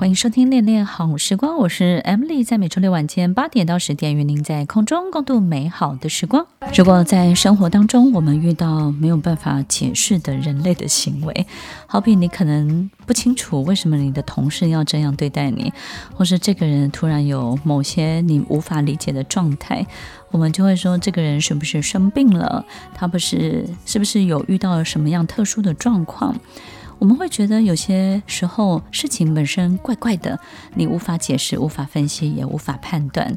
[0.00, 6.46] 欢迎收听《恋恋好时光》，我是 Emily，在每周六晚间八点到十点，与您在空中共度美好的时光。
[6.74, 11.46] 如果在生活当中，我们遇到没有办法解释的人类的行为，
[11.86, 15.70] 好比你可能不清楚为什么你的同事要这样对待你，
[16.14, 19.86] 或是这个人突然有某些你无法理解的状态，
[20.30, 22.64] 我们就会说这个人是不是生病了？
[22.94, 26.34] 他不是，是不是有遇到了什么样特殊的状况？
[27.00, 30.38] 我们会觉得有些时候事情本身怪怪的，
[30.74, 33.34] 你无法解释、无法分析、也无法判断。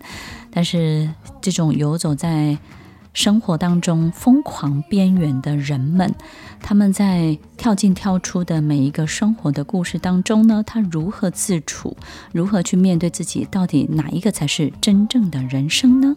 [0.52, 1.10] 但是
[1.42, 2.58] 这种游走在
[3.14, 6.14] 生活当中疯狂边缘的人们，
[6.62, 11.96] 他们在跳进跳出的每一个生活的故事当中呢，他如何自处？
[12.34, 13.48] 如何去面对自己？
[13.50, 16.16] 到底哪一个才是真正的人生呢？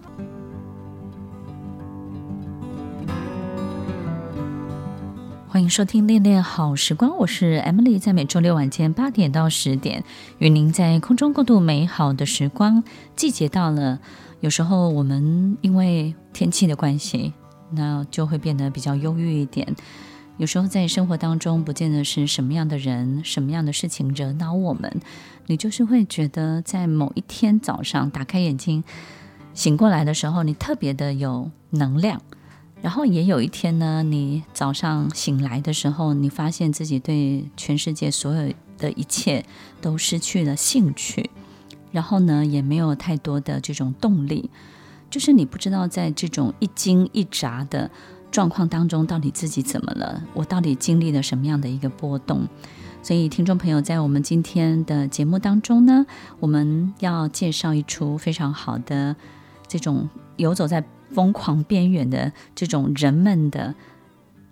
[5.57, 10.05] 欢迎收听《恋恋好时光》，我是 Emily，在每周六晚间八点到十点，
[10.37, 12.85] 与您在空中共度美好的时光。
[13.17, 13.99] 季节到了，
[14.41, 17.33] 有时候我们因为天气的关系，
[17.71, 19.75] 那就会变得比较忧郁一点。
[20.37, 25.01] 有时候在生活当中，不见得是什么样的人、什么样的事情惹恼我们，
[25.47, 28.85] 你就是会觉得在某一天早上打开眼睛
[29.55, 32.21] 醒过来的时候，你特别的有能量。
[32.83, 39.45] 然后也有一天呢，你早上醒来的时候，你发现自己对全世界所有的一切
[39.81, 41.29] 都失去了兴趣，
[41.91, 44.51] 然后呢，也没有太多的这种动力，
[45.11, 47.91] 就是你不知道在这种一惊一乍的
[48.31, 52.47] 状况当中，到底自己怎么了，我到底经历了什么样的一个波动。
[53.03, 56.07] 所以，听众朋友，在我们今天的节目当中呢，
[56.39, 59.17] 我们要介绍一出非常好的
[59.67, 60.85] 这种游走在。
[61.17, 63.75] 疯狂边缘的这种人们的，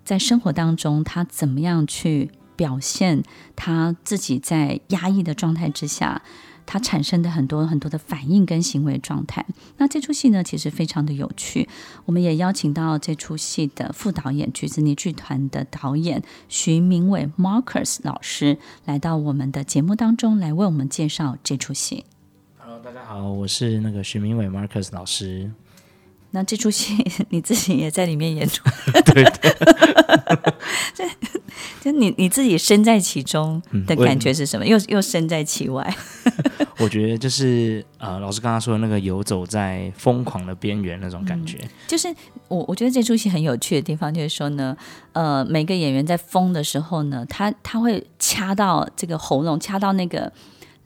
[0.03, 3.21] 在生活当中，他怎么样去表现
[3.55, 6.23] 他自己在压抑的状态之下，
[6.65, 9.45] 他产生的很多很多的反应跟行为状态。
[9.77, 11.69] 那这出戏呢，其实非常的有趣。
[12.05, 22.05] 我们也邀请到这出戏的副导演橘子妮剧团的导演徐明伟 Marcus 老师来到我们的节目当中，来为我们介绍这出戏。
[22.57, 25.51] Hello，大家好，我是那个徐明伟 Marcus 老师。
[26.35, 26.93] 那这出戏
[27.29, 28.61] 你自己也在里面演出，
[29.05, 29.55] 对对，
[30.93, 31.05] 就
[31.81, 34.65] 就你你自己身在其中的感觉是什么？
[34.65, 35.95] 嗯、又又身在其外。
[36.77, 41.57] 我觉得就是呃，老师刚刚说的那个游走在疯狂的边缘那种感觉。
[41.61, 42.13] 嗯、就是
[42.49, 44.75] 我我觉得这出戏很有趣的地方，就是说呢，
[45.13, 50.29] 呃，每个演员在疯的时候呢，他他会掐到这个喉咙，掐到那个。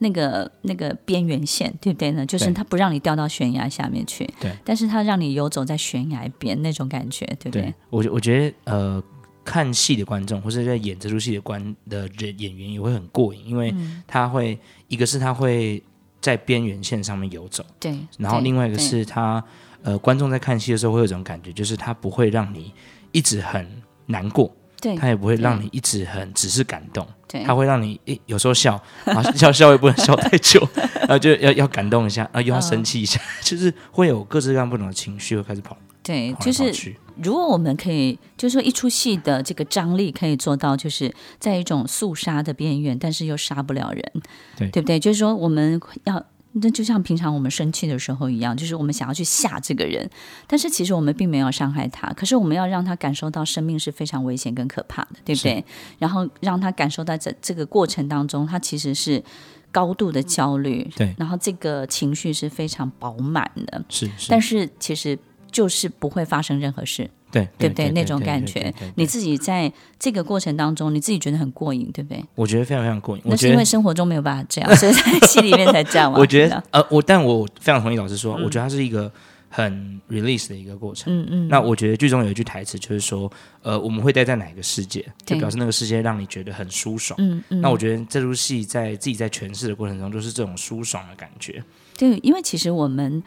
[0.00, 2.26] 那个那个边缘线，对不对呢？
[2.26, 7.62] 就是它不让你掉到悬崖下面去，对，但是它让你游走在悬崖边那种感觉，对不对？
[7.62, 9.02] 对，我我觉得呃，
[9.44, 13.74] 看戏的观众或者在演这出戏的观的人演员也会很过瘾，因为
[14.06, 14.58] 他会、嗯、
[14.88, 15.82] 一个是他会
[16.20, 19.42] 在边缘线上面游走，对，然后另外一个是他
[19.82, 22.72] 呃，观众在看戏的时候会有一种感觉，就是他不会让你
[23.12, 23.66] 一直很
[24.06, 24.50] 难过。
[24.80, 28.74] 对，他也不会让你一直很只是感动，对，他会让你诶有时候笑，
[29.04, 30.66] 啊笑笑也不能笑太久，
[31.00, 35.76] 然后就要要感动一下，啊又要生气一下，嗯，就是会有各式各样不同的情绪会开始跑。
[36.02, 44.12] 对，就是如果我们可以，就是说一出戏的这个张力可以做到，就是在一种肃杀的边缘，但是又杀不了人，
[44.56, 44.98] 对，对不对？
[44.98, 46.24] 就是说我们要。
[46.52, 50.08] 那就像平常我们生气的时候一样，就是我们想要去吓这个人，
[50.46, 55.64] 但是其实我们并没有伤害他，可是我们要让他感受到生命是非常危险跟可怕的，对不对？
[55.98, 59.22] 然后让他感受到在这个过程当中，他其实是
[59.70, 65.16] 高度的焦虑，对，然后这个情绪是非常饱满的，是，是，但是其实
[65.50, 67.08] 就是不会发生任何事。
[67.32, 67.88] 对，对不对？
[67.90, 72.20] 那种感觉，你自己在这个过程当中，你自己觉得很过瘾，对不对？
[72.34, 73.22] 我觉得非常非常过瘾。
[73.24, 76.10] 那是因为生活中没有办法这样，所以在戏里面才这样。
[76.18, 79.08] 我觉得，呃，我但我非常同意老师说，嗯、我觉得它是一个
[79.48, 81.12] 很 release 的一个过程。
[81.16, 81.48] 嗯嗯。
[81.48, 83.30] 那我觉得剧中有一句台词，就是说，
[83.62, 87.16] 呃，我们会待在哪个世界，就表示那个世界让你觉得很舒爽。
[87.22, 87.60] 嗯嗯。
[87.60, 91.62] 那我觉得这出戏在自己在诠释的过程中，就是这种舒爽的感觉。
[91.96, 93.22] 对，因为其实我们。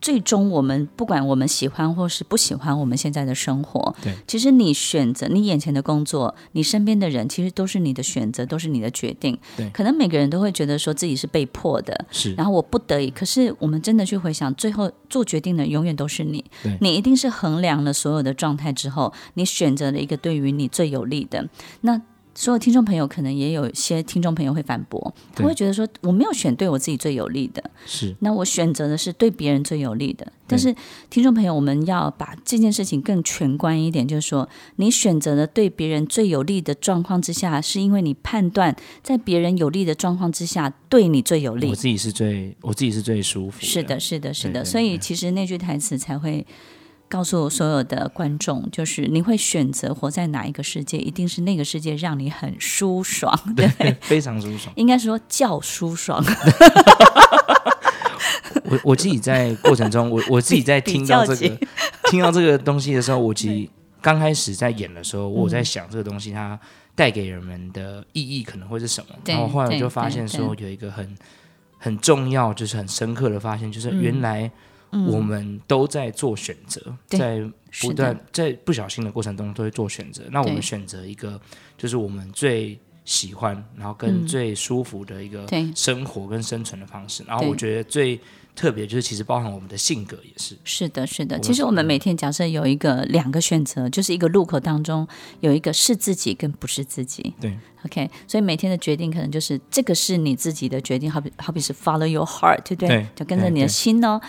[0.00, 9.38] 最终我们不管我们喜欢或是不喜欢我们现在的生活，对，其实你选择你眼前的工作，你身边的人，其实都是你的选择，都是你的决定。
[9.56, 13.10] 对，可能每个人都会觉得说自己是被迫的，是，然后我不得已。
[13.10, 16.44] 可是我们真的去回想，最后做决定的永远都是你。
[16.62, 21.48] 对，你一定是衡量了所有的状态之后，你选择了一个对于你最有利的。
[21.82, 22.00] 那。
[22.40, 30.26] 所有听众朋友可能也有些听众朋友会反驳，他会觉得说，我没有选对我自己最有利的，是，那我选择的是对别人最有利的。
[30.46, 30.74] 但是
[31.10, 41.68] 听众朋友，我们要把这件事情更全观一点，就是说，你选择的对别人最有利的状况之下，是因为你判断在别人有利的状况之下对你最有利。
[41.68, 43.66] 我自己是最，我自己是最舒服的。
[43.66, 44.64] 是的，是的，是的。
[44.64, 46.46] 所以其实那句台词才会。
[47.10, 54.72] 告诉所有的观众，就是你会选择活在哪一个世界，一定是那个世界让你很舒爽，对，对， 非常舒爽。
[54.76, 56.24] 应该说叫舒爽。
[58.64, 61.58] 我我自己在过程中，我我自己在听到这个
[62.04, 63.68] 听到这个东西的时候，我其实
[64.00, 66.56] 刚开始在演的时候，我在想这个东西它
[66.94, 69.16] 带给人们的意义可能会是什么。
[69.24, 71.16] 然后后来我就发现说，有一个很
[71.76, 74.48] 很重要，就是很深刻的发现，就是原来。
[74.90, 77.42] 我们都在做选择，在
[77.80, 80.22] 不断在不小心的过程中都会做选择。
[80.30, 81.40] 那我们选择一个，
[81.78, 87.24] 就是我们最喜欢，然后跟最舒服的一个生活跟生存的方式。
[87.26, 88.20] 然后我觉得最
[88.54, 90.56] 特别就是，其实包含我们的性格也是。
[90.64, 91.38] 是的，是的。
[91.38, 95.06] 其实我们每天假设有一个两个选择，就是一个路口当中
[95.38, 97.32] 有一个是自己跟不是自己。
[97.40, 98.10] 对，OK。
[98.26, 102.88] 所以每天的决定可能就是这个是你自己的决定，好比好比是 follow your heart，对不对？
[102.88, 104.20] 对，就跟着你的心哦。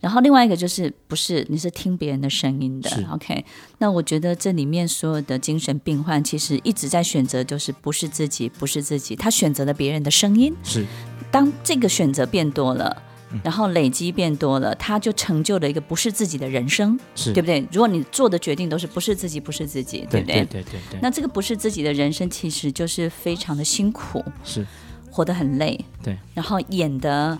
[0.00, 3.44] 然后另外一个就是不是你是听别人的声音的，OK？
[3.78, 10.54] 那我觉得这里面所有的精神病患其实一直在选择，就是不是自己，不是自己，他选择了别人的声音。
[10.62, 10.86] 是，
[11.32, 13.02] 当这个选择变多了，
[13.42, 17.66] 然后累积变多了，他就成就了一个不是自己的人生，是对不对？
[17.72, 20.36] 如果你做的决定都是不是自己，不是自己，对不对？
[20.44, 21.00] 对对对对对。
[21.02, 24.64] 那这个不是自己的人生，其实就是非常的辛苦，是
[25.10, 27.36] 活得很累，对，然后演的。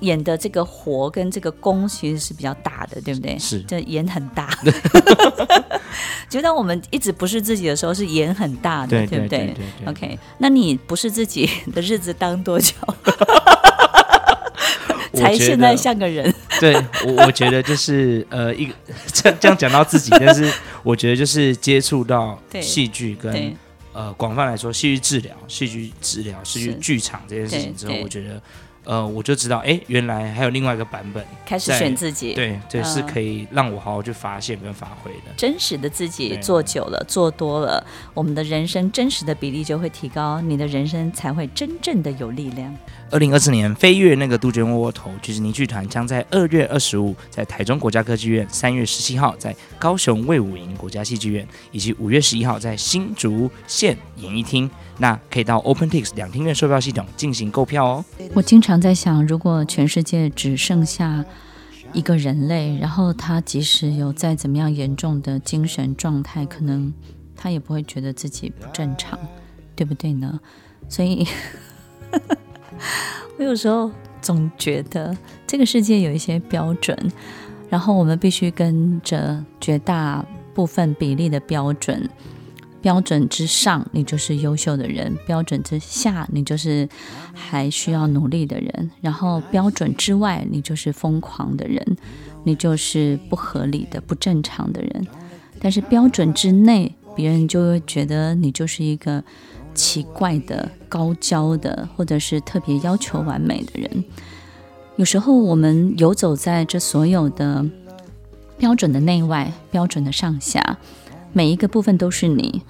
[0.00, 3.38] 演的这个活跟这个功其实是比较大的，对不对？
[3.38, 4.50] 是，这演很大。
[6.28, 12.74] 就当我们一直不是自己的时候，是演很大的，对，对不对，对，对，对，对？OK，那你不是自己的日子当多久？
[15.14, 16.32] 才现在像个人？
[16.60, 16.74] 对，
[17.06, 18.74] 我我觉得就是呃，一个
[19.12, 20.52] 这这样讲到自己，但是
[20.82, 23.54] 我觉得就是接触到戏剧跟
[23.94, 28.40] 呃广泛来说，戏剧治疗、戏剧治疗、戏剧剧场这件事情之后，我觉得。
[28.86, 35.32] 呃，我就知道，哎，原来还有另外一个版本，开始选自己，对，这是可以让我好好去发现跟发挥的。
[35.36, 37.84] 真实的自己做久了，做多了，
[38.14, 42.72] 我们的人生真实的比例就会提高，你的人生才会真正的有力量。
[43.08, 54.68] 二零二四年飞跃那个杜鹃窝窝头橘子泥剧团将在二月二十五在台中国家歌剧院，三月十七号在高雄卫武营国家戏剧院，以及五月十一号在新竹县演艺厅。
[54.98, 58.04] 那可以到 OpenTix 两厅院售票系统进行购票哦。
[58.34, 61.24] 我经常在想，如果全世界只剩下
[61.92, 66.92] 一个人类，然后他即使有再怎么样严重的精神状态，可能
[67.36, 69.16] 他也不会觉得自己不正常，
[69.76, 70.40] 对不对呢？
[70.88, 71.24] 所以。
[73.38, 73.90] 我有时候
[74.20, 76.96] 总觉得这个世界有一些标准，
[77.68, 80.24] 然后我们必须跟着绝大
[80.54, 82.08] 部分比例的标准。
[82.82, 86.88] 标准之上，你就是优秀的人；标准之下，你就是
[87.34, 88.90] 还需要努力的人。
[89.00, 91.84] 然后标准之外，你就是疯狂的人，
[92.44, 95.06] 你就是不合理的、不正常的人。
[95.58, 99.24] 但是标准之内，别人就会觉得你就是一个。
[99.76, 104.04] 奇怪的、高焦的，或者是特别要求完美的人，
[104.96, 107.64] 有时候我们游走在这所有的
[108.58, 110.78] 标准的内外、标准的上下，
[111.34, 112.62] 每一个部分都是你。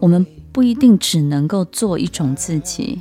[0.00, 3.00] 我们不一定只能够做一种自己，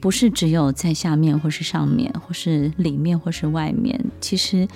[0.00, 4.04] 不是只有在下面，或是上面，或是里面，或是外面。
[4.20, 4.66] 其实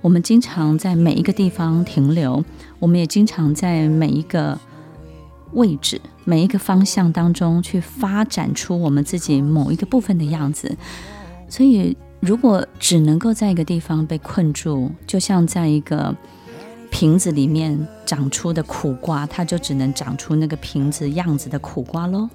[0.00, 2.44] 我们经常在每一个地方停留，
[2.78, 4.56] 我们也经常在每一个。
[5.52, 10.76] 位置，每一个方向当中去发展出我们自己某一个部分的样子。
[11.48, 16.14] 所以，如果只能够在一个地方被困住，就像在一个
[16.90, 22.28] 瓶子里面长出的苦瓜，它就只能长出那个瓶子样子的苦瓜喽。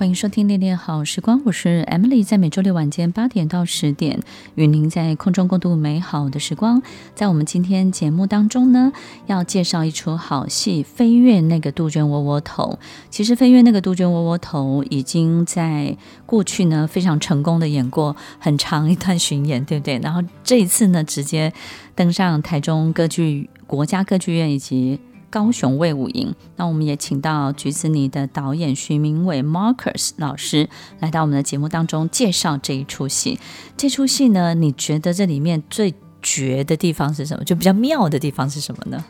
[0.00, 4.18] 欢迎收听《恋恋好时光》，我是 Emily，在每周六晚间八点到十点，
[4.54, 6.80] 与您在空中共度美好的时光。
[7.14, 8.94] 在我们今天节目当中呢，
[9.26, 12.78] 要介绍一出好戏《飞越那个杜鹃窝窝头》。
[13.10, 19.98] 其实，《飞越那个杜鹃窝窝头》已经在过去呢非常成功的演过很长一段巡演，对不对？
[19.98, 21.52] 然后这一次呢，直接
[21.94, 24.98] 登上台中歌剧国家歌剧院以及。
[25.30, 30.68] 高雄卫武营，那我们也请到《橘子泥》的导演徐明伟 Marcus 老师
[30.98, 33.38] 来到我们的节目当中介绍这一出戏。
[33.76, 37.44] 这出戏呢，你觉得这里面最绝的地方是什么？
[37.44, 39.02] 就比较妙的地方是什么呢？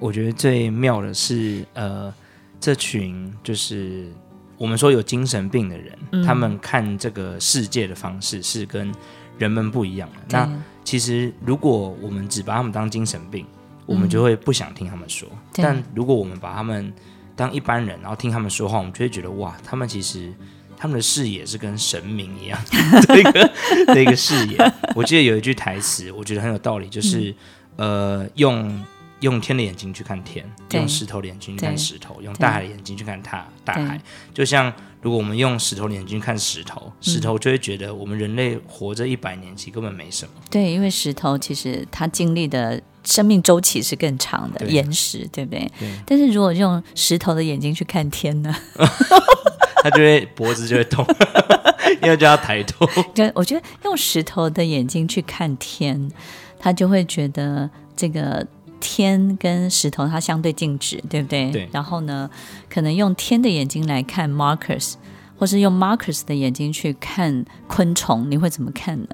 [0.00, 2.12] 我觉得最妙的是，呃，
[2.58, 4.10] 这群就是
[4.58, 8.92] 我们说有精神病的人，嗯、他们看这个世界的方式是跟
[9.38, 10.16] 人们不一样的。
[10.30, 10.50] 那
[10.84, 13.46] 其实，如果我们只把他们当精神病，
[13.86, 16.92] 我们就会不想听他们说，嗯、但如果我们把他们
[17.34, 20.32] 当一般人，然后听他们说话，我们就会觉得哇，他们其实
[20.76, 22.58] 他们的视野是跟神明一样
[23.06, 23.50] 的一个
[23.86, 24.58] 的一个视野。
[24.94, 27.34] 我记得有一句台词，我觉得很有道理，就是、
[27.76, 28.84] 嗯、呃，用
[29.20, 34.00] 用天的眼睛去看天，用石头的眼睛去看石头，用大海的眼睛去看大大海，
[34.34, 34.72] 就像。
[35.02, 40.32] 如果我们用石头的眼睛看石头，石头就会觉得我们人类活着一百年，其实根本没什么。
[40.50, 45.70] 对，因为石头其实它经历的生命周期是更长的，岩石，对不对？
[45.78, 45.88] 对。
[46.04, 48.54] 但是如果用石头的眼睛去看天呢？
[49.82, 51.06] 他就会脖子就会痛，
[52.02, 52.84] 因为就要抬头。
[53.14, 56.10] 对，我觉得用石头的眼睛去看天，
[56.58, 58.46] 他就会觉得这个。
[58.78, 61.50] 天跟石头它相对静止，对不对？
[61.50, 61.68] 对。
[61.72, 62.28] 然后呢，
[62.68, 64.94] 可能用天的眼睛来看 Marcus，
[65.38, 69.08] 或是用 Marcus 的眼睛去看昆虫，你会怎么看呢？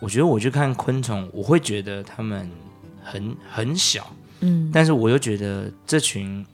[0.00, 2.48] 我觉得我去看昆虫，我会觉得他们
[3.06, 6.44] 很很小，嗯，但是我又觉得这群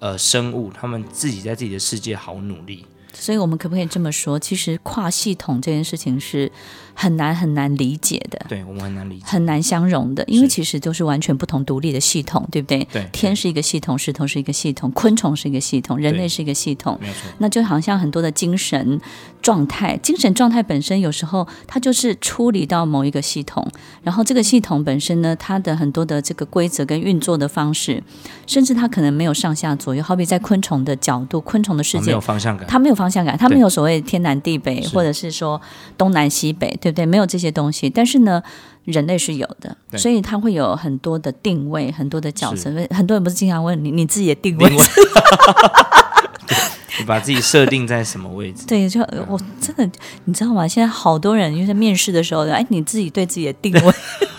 [0.00, 2.84] 呃生物，他们自己在自己的世界好努力。
[3.14, 4.38] 所以我们可不可以这么说？
[4.38, 6.52] 其实跨系统这件事情是
[6.96, 8.46] 很难很难理解的。
[8.48, 12.82] 对，我们很难理解，很难相容的，因为其实都是完全不同独立的系统，对不对？
[12.92, 13.08] 对。
[13.12, 16.98] 天是一个系统，石头是一个系统，昆虫是一个系统，人类是一个系统。
[17.00, 17.30] 没错。
[17.38, 19.00] 那就好像很多的精神
[19.40, 23.66] 状态，精神状态本身有时候它就是出离到某一个系统，
[24.02, 28.02] 然后这个系统本身呢，它的很多的这个规则跟运作的方式，
[28.46, 30.02] 甚至它可能没有上下左右。
[30.02, 33.06] 好比在昆虫的角度，昆虫的世界，哦，没有方向感，它没有方。
[33.10, 35.60] 向感，它没有所谓天南地北，或者是说
[35.96, 37.06] 东南西北，对不对？
[37.06, 38.42] 没有这些东西，但是呢，
[38.84, 42.70] 人类是有的，所以它会有很多的定位，很多的角色。
[42.90, 44.70] 很多人不是经常问你，你自己的定位？
[46.98, 48.66] 你把自己设定在什么位置？
[48.66, 49.90] 对，就我真的，
[50.24, 50.66] 你知道吗？
[50.66, 53.92] 现在好多人因为在面试的时候，哎，你自己对自己的定位，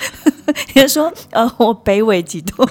[0.74, 2.68] 比如说，呃，我北纬几度？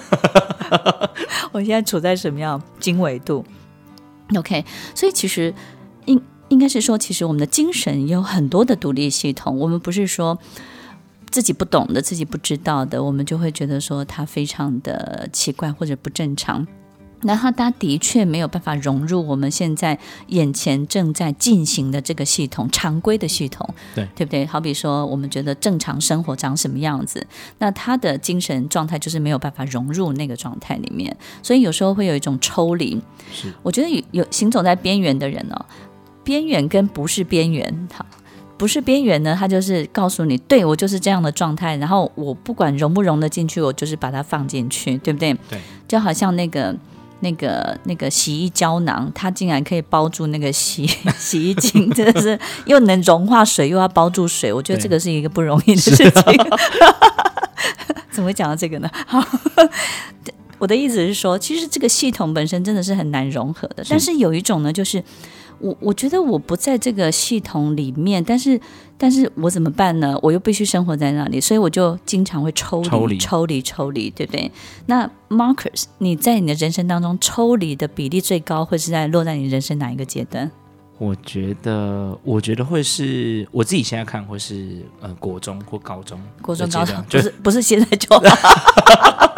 [1.53, 3.45] 我现在处在什么样经纬度
[4.37, 4.65] ？OK，
[4.95, 5.55] 所以其实。
[6.07, 9.59] 应应该是说，其实我们的精神有很多的独立系统。
[9.59, 10.39] 我们不是说
[11.31, 16.67] 自己不懂的、自己不知道的，我们就会觉得说它非常的奇怪或者不正常。
[17.23, 19.99] 那它它的确没有办法融入我们现在
[20.29, 24.47] 眼前正在进行的这个系统，常规的系统，对对不对？
[24.47, 27.27] 好比说，我们觉得正常生活长什么样子，
[27.59, 33.01] 那他的精神状态就是没有办法融入那个状态里面，所以有时候会有一种抽离。
[33.33, 35.65] 是，我觉得有有行走在边缘的人哦。
[36.27, 38.05] 边缘跟不是边缘，好，
[38.59, 45.33] 不是边缘呢，它就是告诉你，对，我就是这样的状态，然后我不管融不融得进去，我就是把它放进去，对不对？
[45.49, 46.75] 对，就好像那个
[47.21, 50.85] 那个那个洗衣胶囊，它竟然可以包住那个洗
[51.17, 56.11] 洗衣精，真的是又能融化水，又要包住水，我觉得这个是一个不容易的事情。
[58.11, 58.91] 怎么会讲到这个呢？
[59.07, 59.25] 好，
[60.59, 65.05] 我的意思是说，其实这个系统本身真的是很难融合的，但是有一种呢，就是。
[65.59, 68.61] 我我觉得我不在这个系统里面，但是
[68.99, 70.19] 但是我怎么办呢？
[70.23, 74.51] 我又必须生活在那里，所以我就经常会抽离、抽离、抽离、对不对？
[74.87, 80.51] 那 Marcus，你在你的人生当中抽离的比例最高，会是在落在你人生哪一个阶段？
[80.99, 88.09] 我觉得，我觉得会是我自己现在看会是呃国中或高中，国中高中就是不是现在就。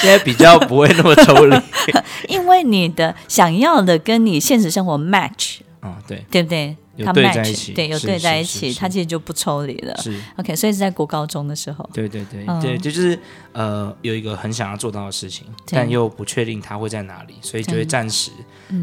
[0.00, 1.56] 现在比较不会那么抽离，
[2.28, 6.76] 因为你的想要的跟你现实生活 match，哦，对，对不对？
[7.02, 9.96] 它 match，对，有对在一起，它其实就不抽离了。
[10.02, 13.18] 是 OK，所以是在国高中的时候，对对对对，这就是
[13.52, 18.30] 呃有一个很想要做到的事情，但又不确定它会在哪里，所以就会暂时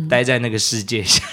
[0.09, 1.23] 待在那个世界下，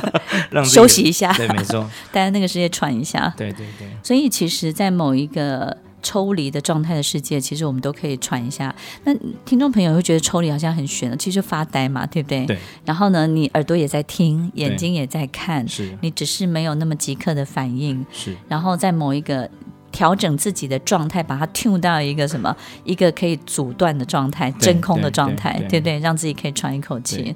[0.50, 1.32] 让休息一下。
[1.32, 3.32] 对，没错， 待在那个世界喘一下。
[3.38, 3.88] 对对对。
[4.02, 5.78] 所以其实，在某一个。
[6.04, 8.72] 抽离的状态的世界，其实我们都可以传一下。
[9.02, 9.12] 那
[9.44, 12.46] 听众朋友会觉得抽离好像很悬了，其实就发呆嘛，对不对？
[12.46, 12.56] 对。
[12.84, 18.04] 然后呢，你耳朵也在听，眼睛也在看，是你只是没有那么即刻的反应。
[18.12, 18.36] 是。
[18.46, 19.50] 然后在某一个
[19.90, 25.98] 调整自己的状态，把它 tune 到一个什么，一个可以阻断的状态，真空的状态，对，对，对，对不对？
[26.00, 27.34] 让自己可以喘一口气。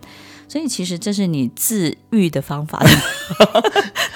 [0.48, 2.82] 所以其实这是你自愈的方法。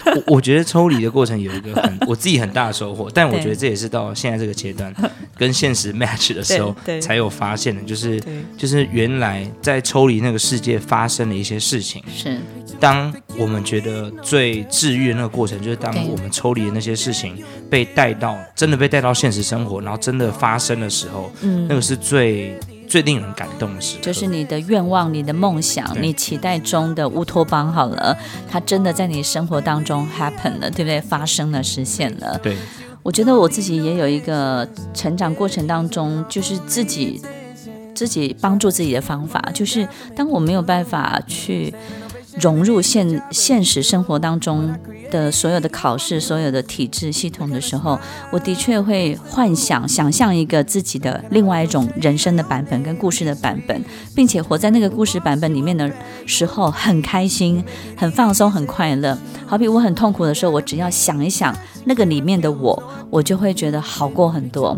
[0.04, 4.92] 我我觉得抽离的过程有一个很我自己很大的收获，但我觉得这也是到现在这个阶段
[5.36, 8.20] 跟现实 match 的时候 才有发现的，就是
[8.58, 12.02] 就是原来在抽离那个世界发生了一些事情。
[12.14, 12.38] 是，
[12.80, 22.58] 当我们觉得最治愈的那个过程，就是当我们抽离的那些事情被带到真的被带到现实生活，然后真的发生的时候，嗯，那个是最。
[22.92, 28.14] 最令人感动的是，就是你的愿望、你的梦想、你期待中的乌托邦，好了，
[28.50, 31.00] 它真的在你生活当中 happen 了，对不对？
[31.00, 32.38] 发生了，实现了。
[32.42, 32.54] 对，
[33.02, 37.18] 我觉得我自己也有一个成长过程当中，就是自己
[37.94, 41.72] 自己帮助自己的方法，就是当我没有办法去。
[42.40, 44.74] 融入现现实生活当中
[45.10, 47.98] 的所有的考试、所有的体制系统的时候，
[48.30, 53.84] 我的确会幻想、想象一个自己的另外一种人生的版本跟故事的版本，
[54.14, 55.90] 并且活在那个故事版本里面的
[56.26, 57.62] 时候，很开心、
[57.96, 59.16] 很放松、很快乐。
[59.46, 64.74] 好比我很痛苦的时候，我只要想一想那个里面的我，我就会觉得好过很多，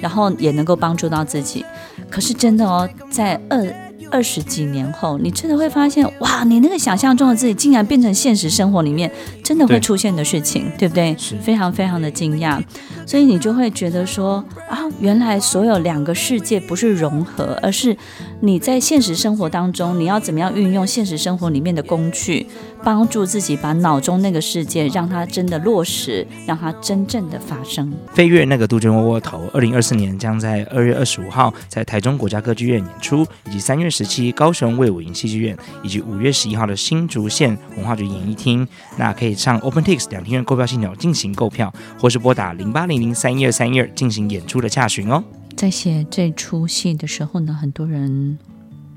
[0.00, 1.64] 然后也能够帮助到自己。
[2.10, 3.85] 可是真的哦，在二。
[4.10, 9.10] 二十几年后，你真的会发现，哇，你那个想象中的自己，竟然变成现实生活里面
[9.42, 11.16] 真的会出现的事情，对，对不对？
[11.18, 12.62] 是非常非常的惊讶，
[13.06, 17.96] 所以你就会觉得说，啊，原来所有两个世界不是融合，而是
[18.40, 22.46] 你在现实生活当中，你要怎么样运用现实生活里面的工具，
[22.86, 27.92] 帮助自己把脑中那个世界让它真的落实，让它真正的发生。
[28.14, 38.64] 飞跃那个杜鹃窝窝头，二零二四年将在二月二十五号在台中国家歌剧院演出，以及三月十七高雄卫武营戏剧院，以及五月十一号的新竹县文化局演艺厅。
[38.96, 45.24] 那可以上 OpenTix 两厅院购票系统进行购票，或是拨打零八零零三一二三一二进行演出的洽询哦。
[45.56, 48.38] 在写这出戏的时候呢，很多人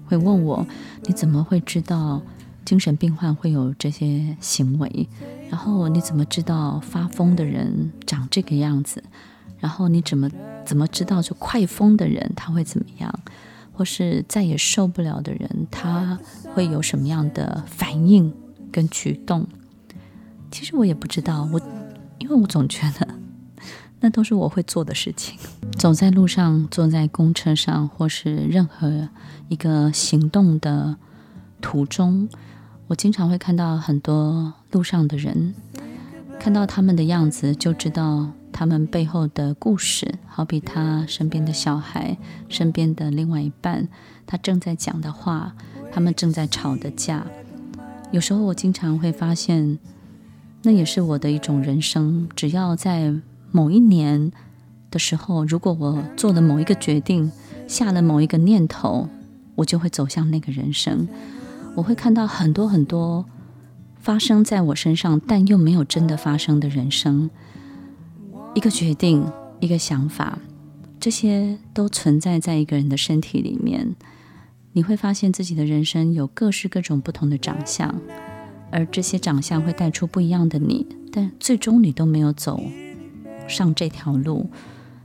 [0.05, 0.67] 会问我，
[1.07, 2.21] 你怎么会知道？
[2.69, 5.09] 精神病患会有这些行为，
[5.49, 9.03] 然后你怎么知道发疯的人长这个样子？
[9.57, 10.29] 然后你怎么
[10.63, 13.11] 怎么知道就快疯的人他会怎么样？
[13.73, 16.19] 或是再也受不了的人他
[16.53, 18.31] 会有什么样的反应
[18.71, 19.47] 跟举动？
[20.51, 21.59] 其实我也不知道，我
[22.19, 23.07] 因为我总觉得
[23.99, 25.39] 那都是我会做的事情。
[25.75, 29.09] 走在路上，坐在公车上，或是任何
[29.47, 30.97] 一个行动的
[31.59, 32.29] 途中。
[32.89, 35.53] 我经常会看到很多路上的人，
[36.39, 40.15] 看到他们的样子，就知道他们背后的故事。
[40.25, 43.87] 好比他身边的小孩，身边的另外一半，
[44.25, 45.53] 他正在讲的话，
[45.91, 47.27] 他们正在吵的架。
[48.09, 49.77] 有时候我经常会发现，
[50.63, 52.27] 那也是我的一种人生。
[52.35, 53.13] 只要在
[53.51, 54.31] 某一年
[54.89, 57.31] 的时候，如果我做了某一个决定，
[57.67, 59.07] 下了某一个念头，
[59.53, 61.07] 我就会走向那个人生。
[61.75, 63.25] 我会看到很多很多
[63.99, 67.29] 发生在我身上，但又没有真的发生的人生。
[68.53, 69.25] 一个决定，
[69.59, 70.39] 一个想法，
[70.99, 73.95] 这些都存在在一个人的身体里面。
[74.73, 77.93] 你会发现自己的人生有各式各种不同的长相，
[78.71, 80.85] 而这些长相会带出不一样的你。
[81.11, 82.61] 但最终你都没有走
[83.47, 84.49] 上这条路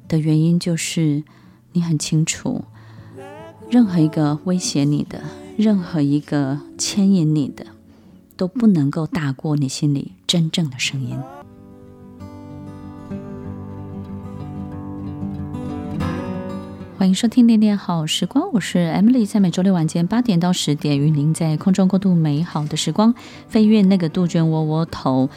[0.06, 1.22] 的原因，就是
[1.72, 2.64] 你很清楚，
[3.70, 5.22] 任何一个威胁你的。
[5.56, 7.64] 任何一个牵引你的，
[8.36, 11.16] 都不能够大过你心里真正的声音。
[16.98, 23.14] 欢迎收听《恋恋好时光》，我是 Emily，在每周六晚间八点到十点，与您在空中共度美好的时光。
[23.46, 25.30] 飞跃那个杜鹃窝窝头，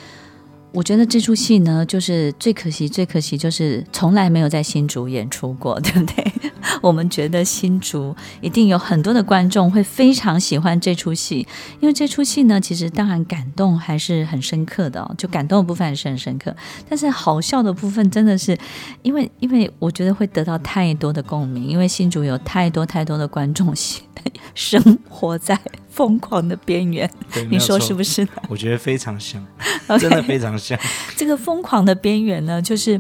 [0.72, 6.47] 我觉得这出戏呢，就是最可惜，最可惜就是从来没有在新竹演出过，对不对？
[6.82, 11.48] 我们觉得新竹一定有很多的观众会非常喜欢这出戏，
[11.80, 16.56] 因为这出戏呢，其实当然感动还是很深刻的哦，就感动的部分还是很深刻，
[16.90, 18.58] 但是好笑的部分真的是，
[19.02, 23.74] 因为因为我觉得会得到太多的共鸣，因为新竹有太多太多的观众
[24.56, 27.10] 生活在疯狂的边缘，
[27.50, 28.30] 你说是不是呢？
[28.50, 29.46] 我觉得非常像，
[30.00, 30.78] 真的非常像。
[31.16, 33.00] 这个疯狂的边缘呢，就是。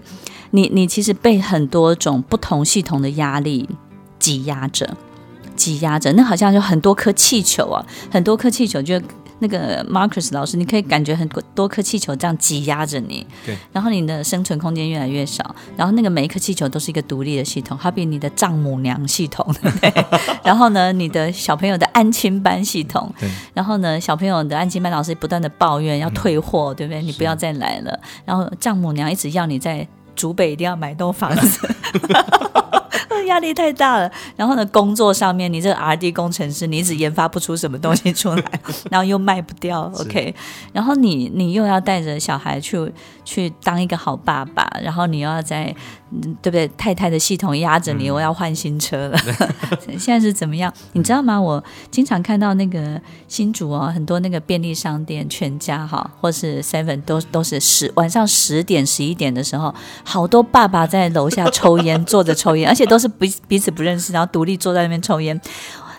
[0.51, 3.69] 你你其实被很多种不同系统的压力
[4.19, 4.95] 挤压着，
[5.55, 9.01] 挤压着，那好像有很多颗气球啊，很多颗气球就
[9.39, 19.45] 那个 Marcus 老师，你可以感觉很多颗气球这样挤压着你，对，然后你的生存空间越来越少，然后那个每一颗气球都是一个独立的系统，好比你的丈母娘系统，
[19.79, 19.93] 对，
[20.43, 27.03] 然后呢，你的小朋友的安亲班系统，对，然后呢，小朋友的安亲班老师不断的抱怨要退货，嗯、对不对？
[27.03, 31.65] 你不要再来了，然后丈母娘一直要你在竹北一定要买栋房子。
[33.27, 38.43] 压力太大了，然后呢，工作上面你这个 R&D 工程师，你一直研发不出什么东西出来，
[38.89, 40.33] 然后又卖不掉，OK，
[40.71, 42.89] 然后你你又要带着小孩去
[43.25, 45.75] 去当一个好爸爸，然后你又要在。
[46.11, 46.67] 嗯，对不对？
[46.77, 49.17] 太太的系统压着你，嗯、我要换新车了。
[49.99, 50.73] 现在是怎么样？
[50.93, 51.39] 你知道吗？
[51.39, 65.39] 我经常看到那个新竹哦，很多那个便利商店、全家哈，或是 Seven 都都是十晚上十点、十一点的时候，好多爸爸在楼下抽烟，坐着抽烟， 而且都是彼彼此不认识，然后独立坐在那边抽烟。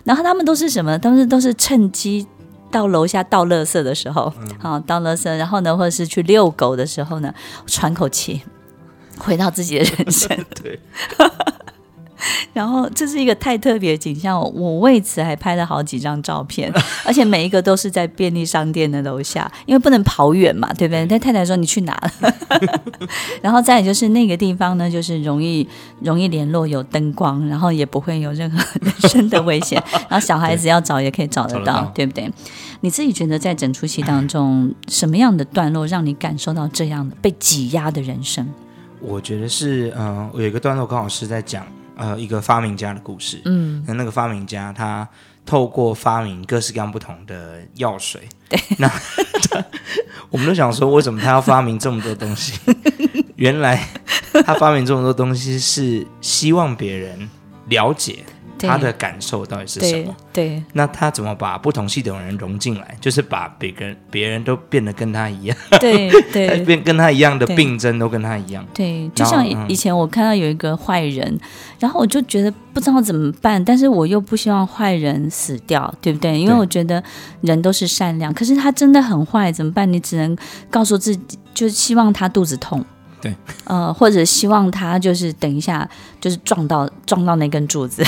[0.05, 0.99] 然后他们都是什么？
[0.99, 2.27] 他们都是趁机
[2.71, 7.35] 到楼下倒垃圾的时候，好、嗯、倒垃圾，然后呢，或者是去遛狗的时候呢，
[7.67, 8.41] 喘口气。
[9.19, 10.79] 回到自己的人生， 对。
[12.53, 16.71] 然后这是一个太特别的景象，我为此还拍了好几张照片，
[17.07, 21.07] 而且每一个都是在便利商店的楼下，因为不能跑远嘛，对不对？
[21.07, 22.35] 但太太说你去哪了？
[23.41, 25.67] 然后再就是那个地方呢，就是容易
[26.01, 32.29] 容易联络，有灯光，然后也不会有任何人身的危险，然后小孩子要找也可以找得到，对不对？
[32.81, 38.49] 你自己觉得在整出戏当中，什么样的段落让你感受到这样的被挤压的人生？
[39.01, 43.41] 我觉得是，嗯、呃，我有一个段落刚好是在讲，呃，一个发明家的故事。
[43.45, 45.09] 嗯，那那个发明家他
[45.47, 48.91] 透过发明各式各样不同的药水，对，那
[50.31, 52.59] 我们都想说，为什么他要发明这么多东西？
[53.37, 53.89] 原来
[54.45, 57.29] 他发明这么多东西是希望别人
[57.69, 58.25] 了解。
[58.67, 60.15] 他的感受到底是什么？
[60.33, 62.97] 对，对，那他怎么把不同系统的人融进来？
[63.01, 68.67] 就是把别人别人都变得跟他一样，对对， 变跟他一样的病症都跟他一样。
[68.75, 71.41] 对，就像以前我看到有一个坏人，嗯，
[71.79, 76.39] 然后我就觉得不知道怎么办，但是我又不希望坏人死掉，对不对？
[76.39, 77.03] 因为我觉得
[77.43, 79.91] 人都是善良，可是他真的很坏，怎么办？
[79.93, 80.37] 你只能
[80.71, 82.85] 告诉自己，就是希望他肚子痛。
[83.21, 85.89] 对，呃，或者希望他就是等一下，
[86.21, 88.05] 就是撞到撞到那根柱子。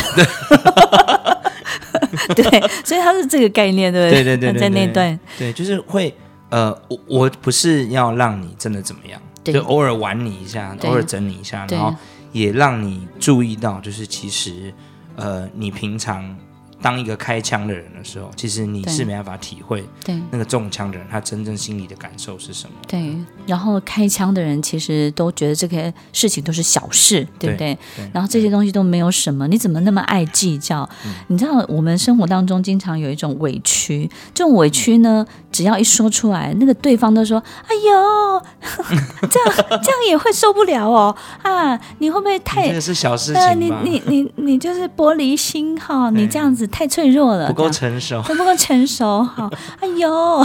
[2.34, 4.24] 对， 对，所以他是这个概念，对不对？
[4.24, 6.14] 对对对，在那段，对，就是会，
[6.48, 11.94] 呃，我我不是要让你真的怎么样，就偶尔玩你一下，偶尔整你一下，然后
[12.32, 14.72] 也让你注意到，就是其实，
[15.16, 16.36] 呃，你平常。
[16.82, 22.72] 当一个开枪的人的时候，其实你是没办法体会，对那个中枪的人他真正心里的感受是什么。
[22.88, 23.14] 对，
[23.46, 27.74] 然后开枪的人其实都觉得这些事情都是小事，对不对？
[27.74, 30.88] 对对，然后这些东西都没有什么，你怎么那么爱计较？
[31.26, 38.42] 你知道我们生活当中经常有一种委屈，这种委屈呢，只要一说出来，那个对方都说：“哎呦，
[39.28, 41.78] 这样 这样也会受不了哦啊！
[41.98, 42.68] 你会不会太……
[42.68, 43.42] 这个是小事情？
[43.42, 49.22] 呃、你你你你就是玻璃心哈、哦，你这样子。”太脆弱了，不够成熟， 不够成熟。
[49.22, 50.44] 好，哎呦，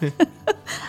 [0.00, 0.12] 对，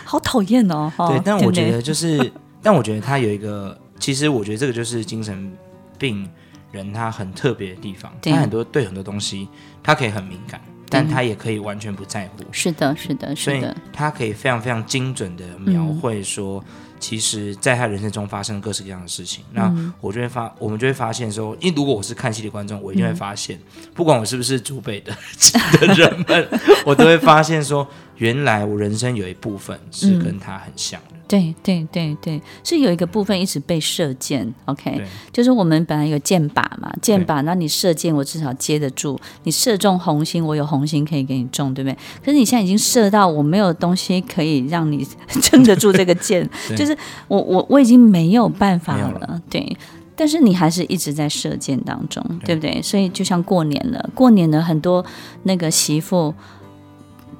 [0.04, 0.90] 好讨厌哦。
[1.08, 2.32] 对，但我觉得就是，
[2.62, 5.52] 但我觉得他有一个，其实我觉得这个就是精神
[5.98, 6.28] 病
[6.70, 8.12] 人他很特别的地方。
[8.22, 9.48] 他很多对很多东西，
[9.82, 10.60] 他可以很敏感，
[10.92, 12.44] 但他也可以完全不在乎。
[12.52, 13.60] 是的，是的，是的。
[13.60, 16.62] 所以他可以非常非常精准的描绘说。
[17.02, 23.58] 其实，在他人生中发生各式各样的事情，那我就会发，我们就会发现说，因为如果我是看戏的观众，我一定会发现，
[23.92, 25.12] 不管我是不是祖北的
[25.80, 26.48] 的人们，
[26.86, 27.84] 我都会发现说，
[28.18, 31.11] 原来我人生有一部分是跟他很像的。
[31.32, 35.00] 对对对对，是有一个部分一直被射箭，OK，
[35.32, 41.96] 就是我们本来有箭靶嘛，箭靶，那你射箭，我至少接得住，你射中红心，我有红心可以给你中，对不对？
[42.22, 45.06] 可是你现在已经射到我没有东西可以让你
[45.40, 46.94] 撑得住这个箭，就是
[47.28, 49.74] 我我我已经没有办法了，了，对。
[50.14, 52.82] 但是你还是一直在射箭当中，对，对不对？
[52.82, 55.02] 所以就像过年了，过年了很多
[55.44, 56.34] 那个媳妇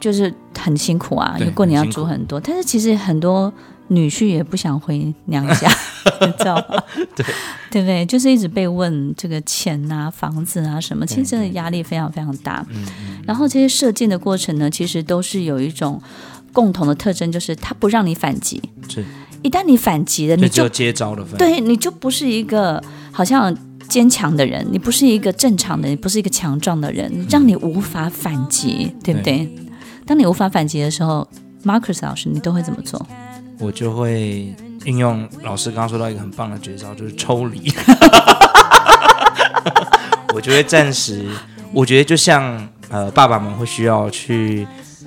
[0.01, 3.53] 就是很辛苦啊，因为过年要煮很多，但是其实很多。
[3.93, 5.71] 女婿也不想回娘家，
[6.21, 6.83] 你知道吗？
[7.15, 7.25] 对，
[7.71, 8.05] 对不对？
[8.07, 12.65] 就是一直被问这个钱啊、房子啊什么，其实真的压力非常非常大。
[12.71, 13.23] 嗯嗯。
[13.27, 16.01] 然后这些射箭的过程呢，其实都是有一种
[16.53, 18.63] 共同的特征，就是他不让你反击。
[18.89, 19.05] 是。
[19.43, 21.27] 一旦你反击了，你就接招了。
[21.37, 23.53] 对，你就不是一个好像
[23.89, 29.39] 坚强的人，你不是一个正常的，你不是一个强壮的人，让你无法反击，对不对？
[29.39, 29.67] 对。
[30.07, 31.27] 当你无法反击的时候
[31.65, 33.05] ，Marcus 老师，你都会怎么做？
[33.63, 34.53] 我就会
[34.85, 37.73] 运用老师刚刚说到一个很棒的绝招，就是抽离。
[40.35, 41.25] 我就会暂时，
[41.73, 44.67] 我觉得就像呃，爸爸们会需要去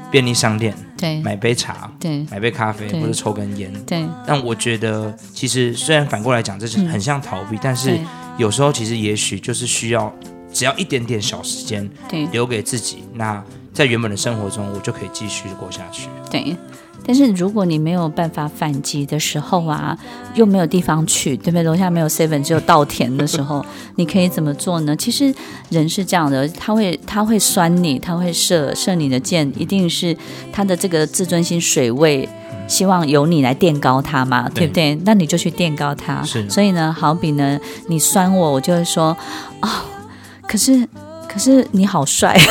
[0.10, 4.06] 便利商店，对，买杯茶，对，买杯咖啡或者抽根烟，对。
[4.26, 8.00] 但我觉得，其实虽然反过来讲，这是很像逃避，嗯、但是
[8.38, 10.14] 有时候其实也许就是需要，
[10.54, 16.08] 只要一点点小时间，对，留给自己，那在原本的生活中，我就可以继续过下去。
[16.32, 16.56] 对。
[17.06, 19.98] 但是如果你没有办法反击的时候啊，
[20.34, 21.64] 又没有地方去，对不对？
[21.64, 23.64] 楼下没有 seven，只有稻田的时候，
[23.96, 24.96] 你可以怎么做呢？
[24.96, 25.34] 其实
[25.70, 30.18] 人是这样的，他会他会酸你，他会射射你的箭，一定是
[30.52, 32.28] 他的这个自尊心水位，
[32.68, 34.96] 希望由你来垫高他嘛，对不对？
[35.06, 36.24] 那你就去垫高他。
[36.50, 39.16] 所以呢，好比呢，你酸我，我就会说，
[39.62, 39.70] 哦，
[40.48, 40.88] 可是
[41.28, 42.36] 可是你好帅。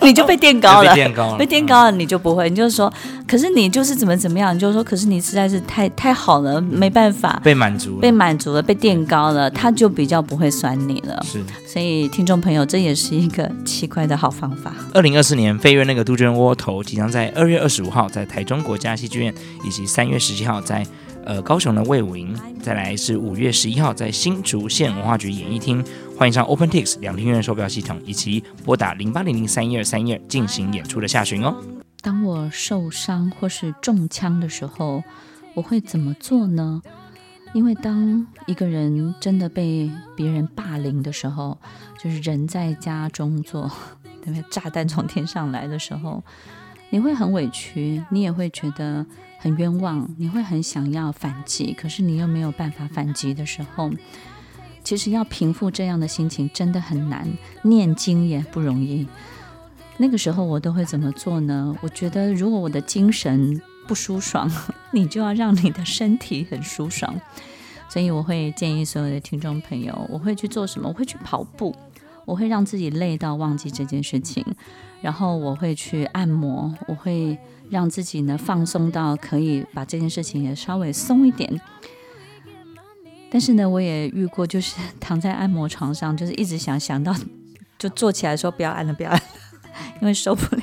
[0.06, 2.48] 你就被垫高了，被垫高了，被垫高了，你就不会。
[2.48, 2.92] 你就说，
[3.26, 11.22] 可是你就是怎么怎么样，你就说，可是你实在是太太好了，没办法被满足，被满足了，被垫高了，他就比较不会酸你了。
[11.24, 14.72] 是，所以听众朋友，这也是一个奇怪的好方法。
[14.94, 19.34] 二零二四年飞跃那个杜鹃窝头即将在二月二十五号在台中国家戏剧院，
[19.64, 20.86] 以及三月十七号在
[21.28, 25.84] 呃高雄的魏武营，再来是五月十一号在新竹县文化局演艺厅。
[26.16, 31.54] 欢迎上 OpenTix 两厅院售票系统，以及拨打零八零零三一二三一二进行演出的洽询哦。
[32.00, 35.04] 当我受伤或是中枪的时候，
[35.52, 36.80] 我会怎么做呢？
[37.52, 41.58] 因为当一个人真的被别人霸凌的时候，
[42.02, 43.70] 就是人在家中坐，
[44.24, 44.44] 对不对？
[44.50, 46.24] 炸弹从天上来的时候，
[46.88, 49.04] 你会很委屈，你也会觉得
[49.38, 53.90] 很冤枉，你会很想要反击，可是你又没有办法反击的时候。
[54.84, 57.28] 其实要平复这样的心情真的很难，
[57.62, 59.06] 念经也不容易。
[59.98, 61.76] 那个时候我都会怎么做呢？
[61.82, 64.50] 我觉得如果我的精神不舒爽，
[64.92, 67.20] 你就要让你的身体很舒爽。
[67.90, 70.88] 所以我会建议所有的听众朋友，我会去做什么？
[70.88, 71.74] 我会去跑步，
[72.24, 74.44] 我会让自己累到忘记这件事情，
[75.02, 77.36] 然后我会去按摩，我会
[77.70, 81.60] 让自己呢放松到可以把这件事情也稍微松一点。
[83.30, 87.14] 但是呢，我也遇过，就是躺在按摩床上，就是一直想想到，
[87.78, 89.26] 就坐起来说不要按了，不要按了，
[90.00, 90.62] 因为受不了。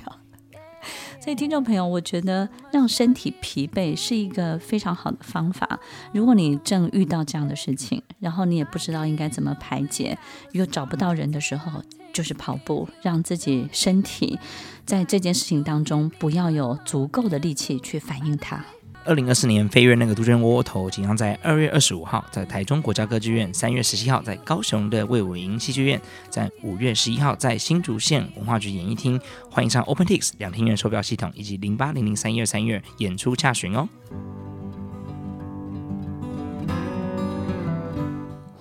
[1.22, 5.80] 所以听众朋友，我觉得让身体疲惫是一个非常好的方法。
[6.12, 10.15] 如果你正遇到这样的事情，然后你也不知道应该怎么排解，
[10.52, 14.38] 又找不到人的时候，就是跑步，让自己身体
[14.86, 18.63] 在这件事情当中不要有足够的力气去反映它。
[19.04, 29.19] 二零二四年飞跃那个杜鹃窝窝头即将在二月二十五号在台中国家歌剧院，三月十七号在高雄的魏武营戏剧院，在五月十一号在新竹县文化局演艺厅，
[29.52, 33.88] 欢迎上 OpenTix 两厅院售票系统以及零八零零三一二三一二演出洽询哦。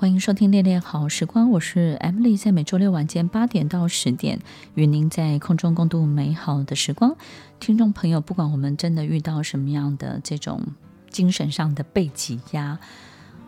[0.04, 4.38] 欢迎收听《恋恋好时光》，我是 Emily，在每周六晚间八点到十点，
[4.74, 7.16] 与您在空中共度美好的时光。
[7.58, 10.60] 听众朋友，不管我们真的遇到什么样的这种
[11.08, 12.78] 精神上的被挤压，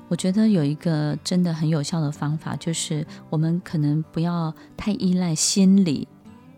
[0.09, 6.09] 我觉得有一个真的很有效的方法，就是我们可能不要太依赖心理。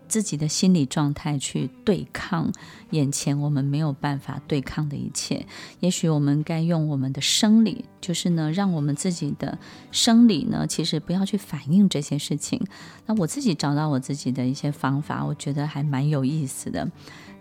[0.09, 2.51] 自己的心理状态去对抗
[2.91, 5.47] 眼前我们没有办法对抗的一切，
[5.81, 9.59] 也许我们该用我们的生理，就是呢，让我们自己的
[9.93, 12.61] 生理呢，其实不要去反映这些事情。
[13.07, 16.91] 那我自己找到我自己的一些方法，我觉得还蛮有意思的。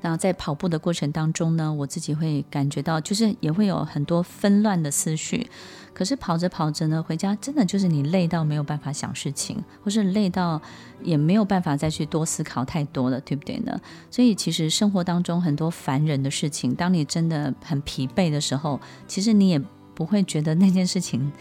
[0.02, 5.50] 那在跑步的过程当中呢，我自己会感觉到，就是也会有很多纷乱的思绪。
[5.94, 10.62] 可是跑着跑着呢，回家真的就是你累到没有办法想事情，或是累到
[11.02, 13.76] 也没有办法再去多思考太多了，对不对呢？
[14.12, 19.60] 所以其实生活当中很多烦人的事情，当你真的很疲惫的时候，其实你也
[19.96, 21.32] 不会觉得那件事情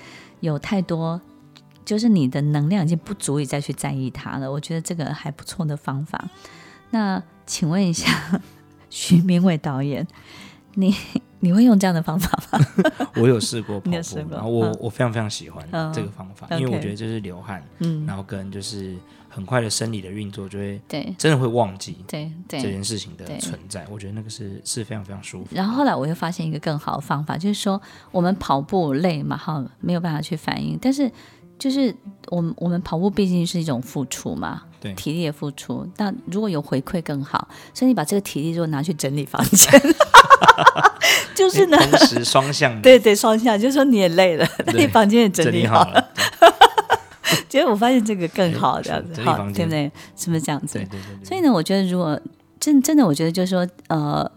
[0.40, 1.20] 有太多，
[1.84, 4.50] 就是你的能量已经不足以再去在意它了。
[4.50, 6.30] 我觉得这个还不错的方法。
[6.90, 8.40] 那请问一下，
[8.90, 10.06] 徐明伟导演，
[10.74, 10.94] 你？
[11.40, 12.58] 你会用这样的方法吗？
[13.16, 13.96] 我有试过跑步，
[14.32, 18.96] 然后我、嗯、我非常非常喜欢这个方法，嗯、因为我觉得就是流汗，嗯，然后跟就是
[19.28, 23.86] 很快的生理的运作，就会对真的会忘记对这件事情的存在。
[23.90, 25.54] 我觉得那个是是非常非常舒服。
[25.54, 31.08] 然后后来我又发现一个更好的方法，就是说我们跑步累嘛，哈，没有办法去反应，但是
[31.58, 31.94] 就是
[32.28, 35.86] 我们我们跑步毕竟是一种付出嘛，对，体力的付出。
[35.96, 39.80] 那如果有回馈更好，所以你把这个体力如果拿去整理房间。
[41.34, 46.08] 就是呢，同时双向，对对双向，就是说你也累了，那你房间也整理好了。
[47.48, 49.90] 结果我发现这个更好，这样子，好，对不对？
[50.16, 50.78] 是不是这样子？
[50.78, 51.24] 对对对。
[51.24, 52.18] 所以呢，我觉得如果
[52.58, 54.30] 真真的，我觉得就是说，呃，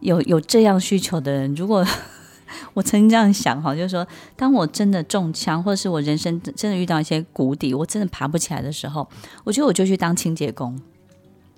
[0.00, 1.86] 有有这样需求的人，如果
[2.74, 4.06] 我曾经这样想哈，就是说，
[4.36, 9.08] 当我真的中枪，或者是我人生真的遇到一些谷底，我真的爬不起来的时候，
[9.44, 10.80] 我觉得我就去当清洁工。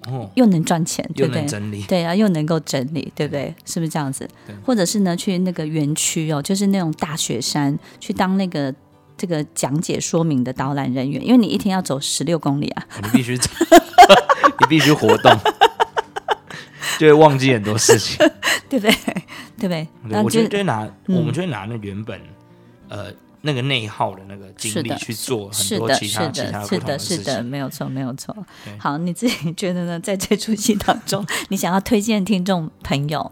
[0.07, 1.45] 哦，又能赚钱，对不对？
[1.45, 3.53] 整理，对啊，又能够整理，对不对？
[3.65, 4.29] 是不是这样子？
[4.65, 8.73] 或者是呢，去那个园区哦，就是那种大雪山，去当那个
[9.17, 13.35] 这个讲解说明的导览人员，因为你一天要走十六公里啊，你必须，
[14.61, 15.37] 你必须活动，
[16.99, 18.19] 就会忘记很多事情，
[18.69, 18.95] 对不对？
[19.57, 19.89] 对不对？
[20.23, 22.21] 我觉得就拿，嗯、我们就会拿那原本，
[22.89, 23.07] 呃。
[23.41, 28.37] 那个内耗的那个精力去做很多其他其他不同的事情，是的，是的，没有错，没有错。
[28.79, 29.99] 好，你自己觉得呢？
[30.01, 33.31] 在这出戏当中，你想要推荐听众朋友，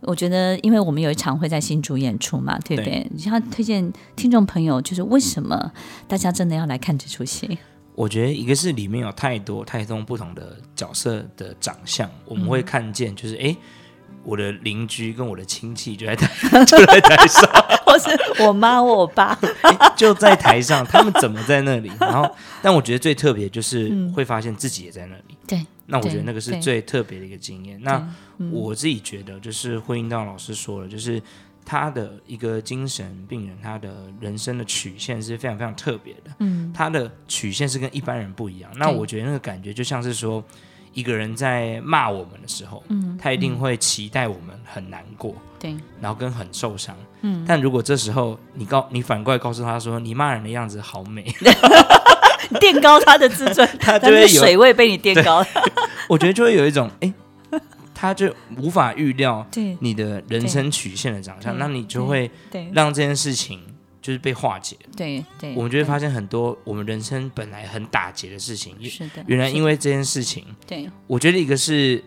[0.00, 2.92] 我觉得，因为我们有一场会在新竹演出嘛，对不对？
[2.92, 5.70] 对，你想要推荐听众朋友，就是为什么
[6.08, 7.58] 大家真的要来看这出戏？
[7.94, 13.50] 我觉得一个是里面有太多太多不同的角色的长相，我们会看见，就是哎。
[13.50, 13.56] 嗯
[14.24, 16.28] 我的邻居跟我的亲戚就在台
[16.64, 17.42] 就在台上，
[17.84, 18.08] 或是
[18.44, 19.36] 我妈我爸
[19.96, 21.90] 就在台上， 他们怎么在那里？
[21.98, 25.36] 然后，但我觉得最特别就是会发现自己也在那里。
[25.48, 27.82] 对，那我觉得那个是最特别的一个经验。
[27.82, 28.00] 那
[28.52, 31.20] 我自己觉得，就是婚姻到老师说了，就是
[31.64, 36.30] 他的一个精神病人，他的人生的曲线是非常非常特别的。
[36.38, 38.70] 嗯，他的曲线是跟一般人不一样。
[38.76, 40.42] 那我觉得那个感觉就像是说。
[40.94, 47.42] 一个人在骂我们的时候，嗯，他一定会期待我们很难过，对，然后跟很受伤，嗯。
[47.48, 51.34] 但如果这时候你告你反过来告诉他说，你骂人的样子好美，
[52.60, 55.46] 垫高他的自尊， 他就会有水位被你垫高了。
[56.10, 57.10] 我觉得就会有一种，哎，
[58.02, 59.46] 他就无法预料
[59.78, 62.28] 你的人生曲线的长相，那你就会
[62.72, 63.60] 让这件事情。
[64.02, 72.02] 就是被化解，对对，我们就会发现很多我们人生本来很打结的事情，是的，原来因为这件事情，对，我觉得一个是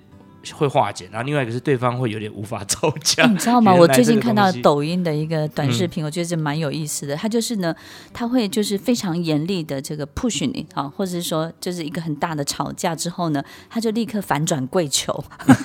[0.53, 3.73] 会化解，然后另外一个是对方会有点无法招架， 你知道吗？
[3.73, 7.15] 我最近看到抖音的一个短视频，我觉得这蛮有意思的。
[7.15, 7.73] 他就是呢，
[8.13, 15.23] 他会就是非常严厉的这个 push 你啊，或者是说就是一个很大的吵架之后呢，他就立刻反转跪求。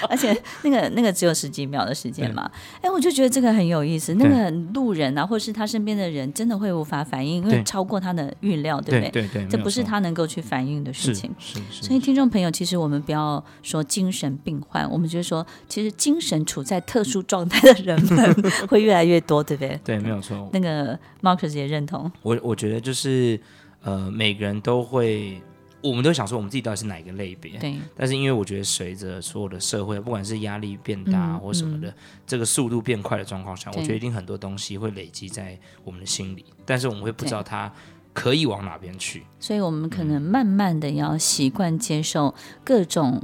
[0.08, 4.14] 而且那个那个只有十几秒的时间嘛，哎，我就觉得这个很有意思。
[4.14, 9.10] 那个路人啊，或是他身边的人，真的会无法反应，因为超过他的预料，对不对？
[9.10, 11.32] 对对，这不是他能够去反应的事情。
[11.38, 11.82] 是是。
[11.86, 13.19] 所以听众朋友，其实我们不要
[13.62, 18.34] 说精神病患，我们就说，其实精神处在特殊状态的人们
[18.68, 19.80] 会越来越多，对不对？
[19.84, 20.48] 对，没有错。
[20.52, 22.10] 那个 Marcus 也认同。
[22.22, 23.40] 我我觉得就是
[23.82, 25.40] 呃，每个人都会。
[25.82, 27.58] 我们都想说，我们自己到底是哪一个类别？
[27.58, 27.74] 对。
[27.96, 31.94] 但是因为我觉得，随着所有的社会，不管是压力变大或什么的，嗯嗯、
[32.26, 37.72] 这个速度变快的状况下，我觉得一定很多东西会累积在我们的心里，但是我们会不知道它
[38.12, 39.24] 可以往哪边去。
[39.38, 43.22] 所以我们可能慢慢的要习惯接受各种。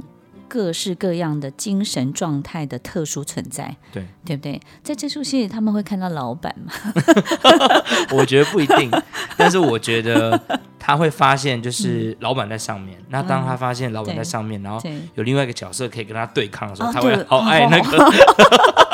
[0.49, 4.61] 各式各样的精神状态的特殊存在，对对不对？
[4.81, 6.71] 在这出戏他们会看到老板吗？
[8.15, 8.89] 我觉得不一定，
[9.35, 10.41] 但是我觉得
[10.79, 12.97] 他会发现，就是老板在上面。
[12.97, 14.81] 嗯、那当他发现老板在上面，嗯、然后
[15.15, 18.11] 有另外一个角色可以跟他对抗的时候，他会好爱那个。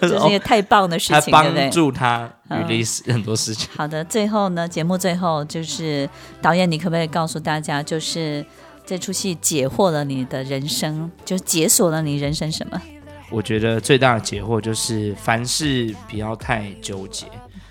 [0.08, 3.68] 这是一个太棒的事情，帮助他 release 很多事情。
[3.76, 6.08] 好的，最后呢，节目最后就是
[6.40, 8.44] 导演，你可不可以告诉大家，就是？
[8.86, 12.82] 这出戏解惑了你的人生，就解锁了你人生什么？
[13.30, 17.26] 我觉得最大的解惑就是凡事不要太纠结，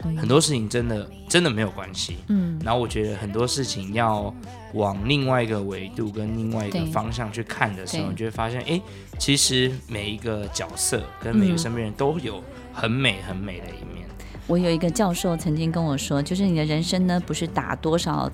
[0.05, 2.19] 嗯、很多事情真的真的没有关系。
[2.29, 4.33] 嗯，然后我觉得很多事情要
[4.73, 8.81] 往另外一个维度跟另外一个方向去看的时候，你就会发现，哎，
[9.17, 14.07] 其实每一个角色跟每个身边人都有很美很美的一面。
[14.47, 18.31] 我有一个教授曾经跟我说，就是你的人生呢，不是打多少。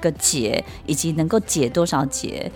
[0.00, 2.50] 个结以及能够解多少结，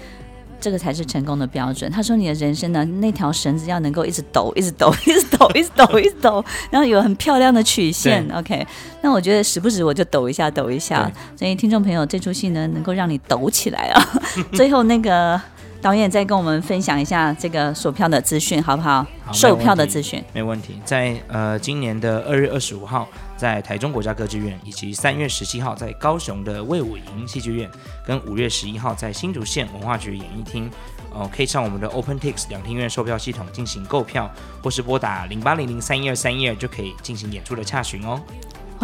[0.61, 1.91] 这个才是成功的标准。
[1.91, 8.27] 他说：“你的人生呢，那条绳子要能够一直抖，一直抖，一直抖，一直抖，一直抖，然后有很漂亮的曲线。
[8.35, 8.67] OK，
[9.03, 11.11] 那我觉得时不时我就抖一下，抖一下。
[11.37, 14.21] 所以听众朋友，这出戏呢，能够让你抖起来啊！
[14.53, 15.41] 最后那个。”
[15.85, 19.07] 导演再跟我们分享一下这个售票的资讯，好不好？
[19.23, 20.81] 好，售票的资讯没问题。
[20.83, 27.71] 在呃今年的二月二十五号，在台中国家歌剧院，以及三月十七号在高雄的魏武营戏剧院，
[28.07, 30.71] 跟五月十一号在新竹县文化局演艺厅，
[31.11, 38.19] 哦、呃，可以上我们的 OpenTix 两厅院售票系统进行购票，或是拨打零八零零三一二三一二就可以进行演出的洽询哦。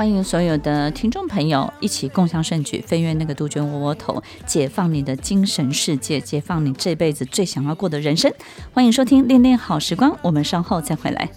[0.01, 8.33] 欢迎所有的听众朋友一起共襄盛举，飞越那个杜鹃窝窝头，解放你的精神世界，解放你这辈子最想要过的人生。
[8.73, 11.29] 欢迎收听《恋恋好时光》，我们稍后再回来。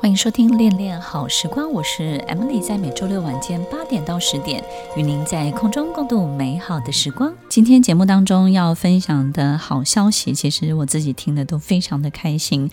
[0.00, 4.64] 欢迎收听《恋恋好时光》，我是 Emily，在每周六晚间八点到十点，
[4.96, 7.34] 与您在空中共度美好的时光。
[7.48, 12.70] 今天节目当中要分享的好消息，其实我自己听的都非常的开心。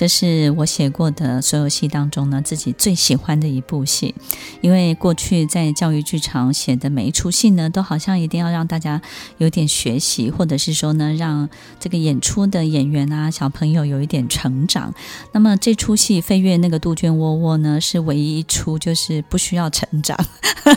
[0.00, 4.14] 这是我写过的所有戏当中呢，自己最喜欢的一部戏。
[4.62, 9.02] 因为过去在教育剧场写的每一出戏呢，都好像一定要让大家
[9.36, 11.46] 有点学习，或者是说呢，让
[11.78, 14.94] 这个演出的演员啊、小朋友有一点成长。
[15.32, 16.56] 那么这出戏《飞跃》。
[16.60, 20.18] 那个杜鹃窝窝呢，是唯一一出就是不需要成长，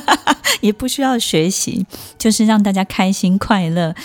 [0.60, 1.86] 也不需要学习，
[2.18, 3.96] 就是让大家开心快乐。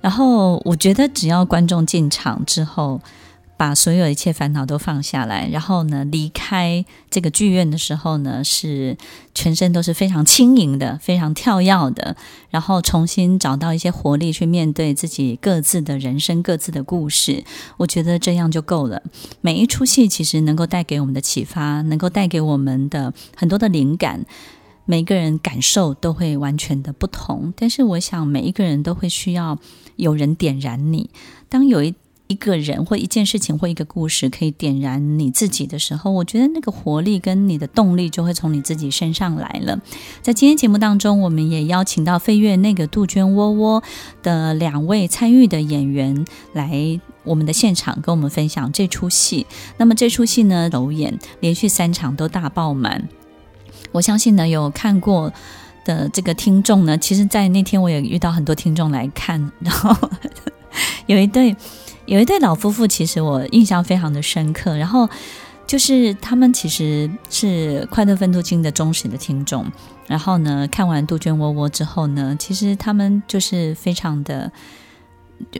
[0.00, 3.00] 然后我觉得，只要观众进场之后，
[3.56, 8.96] 把所有一切烦恼都放下来，然后呢，离开这个剧院的时候呢，是
[9.34, 12.16] 全身都是非常轻盈的，非常跳跃的，
[12.50, 17.44] 然后重新找到一些活力去面对自己各自的人生、各自的故事。
[17.76, 19.00] 我觉得这样就够了。
[19.40, 24.24] 每一出戏其实能够带给我们的启发，能够带给我们的很多的灵感，
[24.86, 27.54] 每个人感受都会完全的不同。
[27.56, 29.56] 但是我想，每一个人都会需要
[29.94, 31.10] 有人点燃你。
[31.48, 31.94] 当有一
[32.28, 39.78] 一个人或一件事情或一个故事可以点燃你自己的时候，我觉得那个活力跟你的动力就会从你自己身上来了。
[40.22, 43.82] 在今天节目当中，我们也邀请到飞跃那个杜鹃窝窝
[44.22, 49.46] 的两位参与的演员来我们的现场，跟我们分享这出戏。
[49.76, 53.06] 那么这出戏呢，首演连续三场都大爆满。
[53.90, 55.30] 我相信呢，有看过
[55.84, 60.08] 的这个听众呢，其实，在那天我也遇到很多听众来看，然后
[61.04, 61.54] 有一对。
[62.06, 64.76] 有一对老夫妇，其实我印象非常的深刻。
[64.76, 65.08] 然后
[65.66, 69.64] 就是他们其实是快乐分度金的忠实的听众。
[70.06, 74.50] 然后呢，看完杜鹃窝窝之后呢，其实他们就是非常的。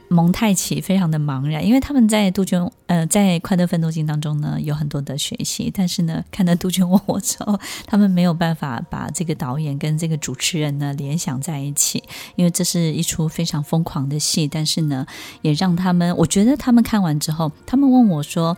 [0.07, 12.03] 蒙太奇非常的茫然，因为他们在杜鹃呃在快乐分多金当中呢有很多的学习，但是呢看到杜鹃窝窝之后，他们没有办法把这个导演跟这个主持人呢联想在一起，
[12.35, 15.05] 因为这是一出非常疯狂的戏，但是呢
[15.41, 18.55] 也让他们，我觉得他们看完之后，他们问我说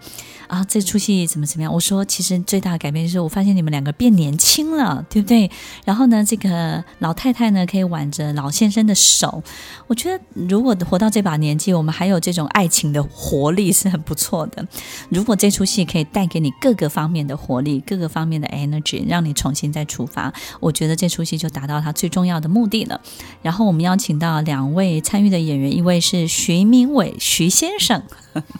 [0.47, 1.73] 啊这出戏怎么怎么样？
[1.73, 5.49] 我说其实最大的改变就是我发现你们两个变年轻了，对不对？
[5.85, 9.41] 然后呢这个老太太呢可以挽着老先生的手，
[9.87, 14.67] 我觉得如果活到这把年纪，我们还有这种爱情的活力是很不错的。
[15.07, 22.99] 如果这出戏可以带给你各个方面的活力、各个方面的 energy，让你重新再出发，我觉得这出戏就达到它最重要的目的了。
[23.41, 28.03] 然后我们邀请到两位参与的演员，一位是徐明伟徐先生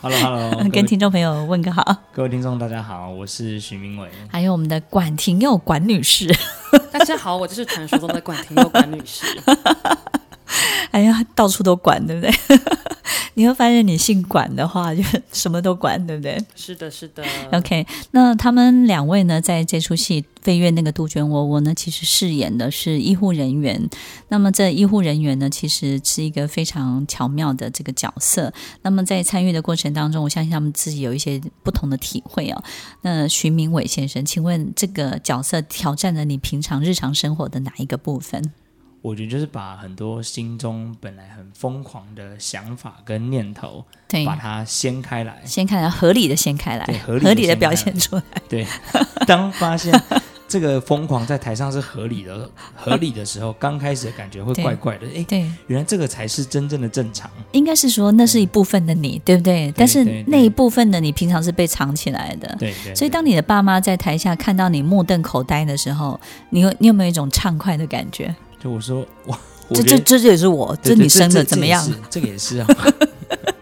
[0.02, 2.04] ，Hello Hello， 跟听众朋友问个好。
[2.14, 4.08] 各位听众大家好，我是徐明伟。
[4.30, 6.34] 还有我们的管廷佑管女士，
[6.90, 9.26] 大家好，我就是传说中的管廷佑管女士。
[10.92, 12.32] 哎呀，到处都管，对不对？
[13.38, 16.42] 你会发现，你姓管的话，就什么都管，对不对？
[16.56, 17.22] 是的，是的。
[17.52, 23.90] OK，那他们两位呢，在这出戏《飞跃》那个杜鹃窝窝呢，其实饰演的是医护人员。
[24.30, 28.54] 那么，这医护人员呢，其实是一个非常巧妙的这个角色。
[28.84, 32.64] 那么，在参与的过程当中，我相信他们自己有一些不同的体会哦。
[33.02, 38.54] 那徐明伟先生，请问这个角色挑战了你平常日常生活的哪一个部分？
[39.06, 48.24] 我觉得就是把很多心中本来很疯狂的想法跟念头，对，把它掀开来，掀开来，合理的掀开来，对，合理，合理的表现出来。
[48.50, 48.66] 对，
[49.28, 49.94] 当发现
[50.48, 55.06] 这个疯狂在台上是合理的，合理的时候，刚开始的感觉会怪怪的。
[55.16, 57.30] 哎，对，原来这个才是真正的正常。
[57.52, 59.72] 应该是说，那是一部分的你，对不对？
[59.78, 62.56] 但是那一部分的你，平常是被藏起来的。
[62.58, 62.96] 对对。
[62.96, 68.34] 所以，当你的爸妈在台下看到你目瞪口呆的时候，你有你有没有一种畅快的感觉？
[68.66, 69.08] 就我说，
[69.68, 71.88] 我这这这也是我， 这你生的怎么样？
[72.10, 72.68] 这个也是 啊，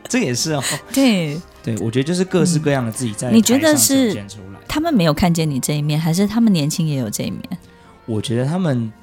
[0.07, 0.63] 这个也是啊。
[0.93, 3.29] 对对，我觉得就是各式各样的自己在。
[3.29, 4.25] 你觉得是
[4.65, 7.41] 他们没有看见你这一面，还是他们年轻也有这一面？
[8.05, 8.93] 我觉得他们，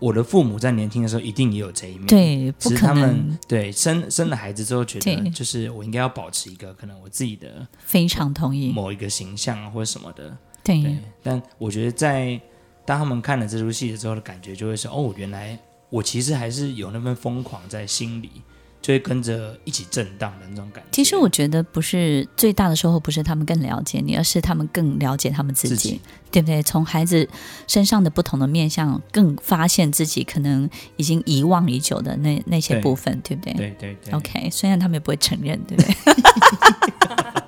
[0.00, 2.06] 我的父母在年轻的时候一定也有这一面。
[2.08, 2.80] 对，不可能。
[2.80, 10.36] 他们对生生了孩子之后，觉得就是我应该要保持一个可能我自己的非常同意某一个形象或者什么的。
[10.64, 12.40] 对，对，但我觉得在。
[12.86, 15.58] 当他们看了这出戏的时候的感觉，就会是哦，原来
[15.88, 18.42] 我其实还是有那份疯狂在心里，
[18.84, 20.88] 就会跟着一起震荡的那种感觉。
[20.92, 26.62] 其实我觉得不是最大的收获，不是他们更了解你，而是他们更了解他们自己，自己对不对？
[26.62, 27.26] 从孩子
[27.66, 33.54] 身上的不同的面相，更发现自己可能已经遗忘已久的那那些部分，对，对不对？
[33.54, 34.12] 对对对。
[34.12, 35.94] OK，虽然他们也不会承认，对不对？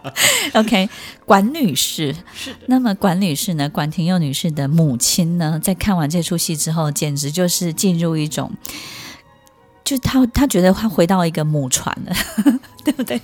[0.54, 0.88] OK，
[1.26, 2.60] 管女士是的。
[2.68, 3.68] 那么管女士呢？
[3.68, 5.60] 管廷佑女士的母亲呢？
[5.62, 8.50] 在看完这出戏之后，简直就是进入一种
[9.86, 12.12] 就他他觉得他回到一个母船了，
[12.84, 13.20] 对不对？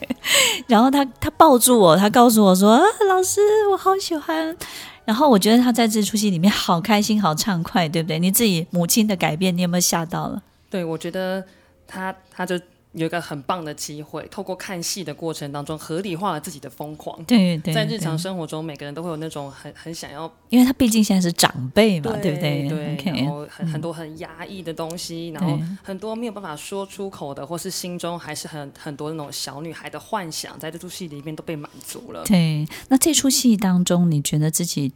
[0.68, 3.40] 然后他他抱住我，他告诉我说：“啊，老师，
[3.72, 4.56] 我好喜欢。”
[5.04, 8.20] 然后我觉得他在这出戏里面好开心、好畅快，对不对？
[8.20, 10.40] 你自己母亲的改变，你有没有吓到了？
[10.70, 11.44] 对，我觉得
[11.86, 12.58] 他他就。
[12.92, 17.22] 有一个很棒的机会，透过看戏的过程当中，合理化了自己的疯狂。
[17.24, 22.68] 对对，在日常生活中，每个人都会有那种很很想要，因为他毕竟现在是长辈嘛，对，对不对？
[22.68, 32.22] 对，okay, 然后很、嗯、很多很压抑的东西，然后很多没有办法说出口的，或是心中还是很很多那种小女孩的幻想，在这出戏里面都被满足了。
[32.24, 34.92] 对，那这出戏当中，你觉得自己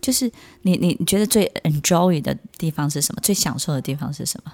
[0.00, 0.30] 就是
[0.62, 3.20] 你你觉得最 enjoy 的地方是什么？
[3.22, 4.52] 最享受的地方是什么？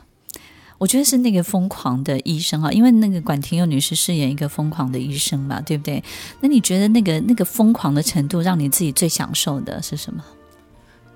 [0.78, 6.02] 我觉得是那个疯狂的医生啊，因为那个管廷佑女士饰演一个疯狂的医生嘛，对不对？
[6.40, 10.24] 那你觉得那个那个疯狂的程度，让你自己最享受的是什么？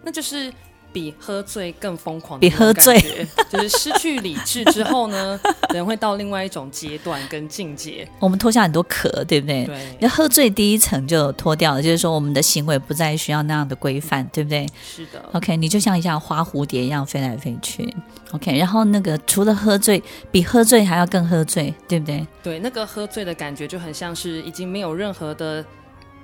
[0.03, 0.53] 那就是。
[0.93, 2.99] 比喝醉更疯狂，比喝醉
[3.51, 5.39] 就是失去理智之后呢，
[5.73, 8.07] 人会到另外一种阶段跟境界。
[8.19, 9.65] 我们脱下很多壳，对不对？
[9.67, 9.97] 对。
[10.01, 14.67] 那喝醉第一层就脱掉了，就是说我们的行为不再需要那样的规范，对不对？
[14.85, 15.25] 是的。
[15.33, 17.95] OK，你就像一像花蝴蝶一样飞来飞去。
[18.33, 22.27] OK，然后那个除了喝醉，比喝醉还要更喝醉，对不对？
[22.43, 25.65] 对，那个喝醉的感觉就很像是已经没有任何的。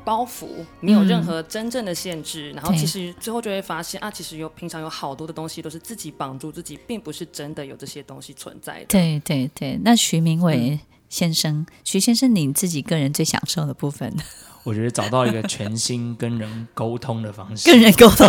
[0.06, 0.46] 包袱
[0.78, 8.86] 没有任何真正的限制，嗯、然后其实最后就会发现啊，其实有平常有好多的东西都是自己绑住自己，并不是真的有这些东西存在的。
[8.86, 10.78] 对对对，那徐明伟
[11.08, 14.14] 先生，嗯、徐先生，你自己个人最享受的部分？
[14.62, 17.68] 我觉得找到一个全新跟人沟通的方式。
[17.68, 18.28] 跟人沟通，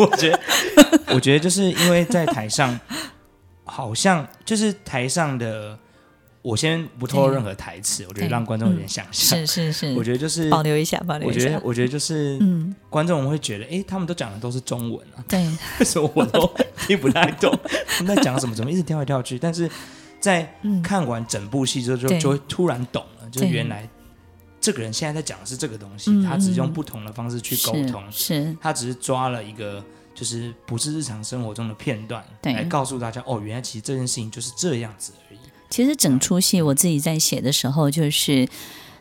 [0.00, 0.40] 我觉得，
[1.14, 2.76] 我觉得就是因为在台上，
[3.62, 5.78] 好像就是台上的。
[6.44, 9.38] 我先不透露任何台词，我觉得让观众有点想象。
[9.46, 11.40] 是是是，我觉得就是保留一下，保留一下。
[11.40, 15.42] 我觉得，我觉得就是，嗯，观众会觉得，哎，他们都讲的都是中文啊，对，
[15.80, 16.46] 为什么我都
[16.86, 17.58] 听不太懂？
[17.96, 18.54] 他们在讲什么？
[18.54, 19.38] 怎么一直跳来跳去？
[19.38, 19.70] 但是
[20.20, 23.88] 在看完整部戏之后，就就会突然懂了，就是原来
[24.60, 29.82] 这个人现在在讲的是这个东西，他只是用不同的方式去沟通，是，他只是抓了一个
[30.14, 35.14] 就是不是日常生活中的片段来告诉大家，哦，原来其实这件事情就是这样子。
[35.74, 38.48] 其实整出戏我自己在写的时候，就是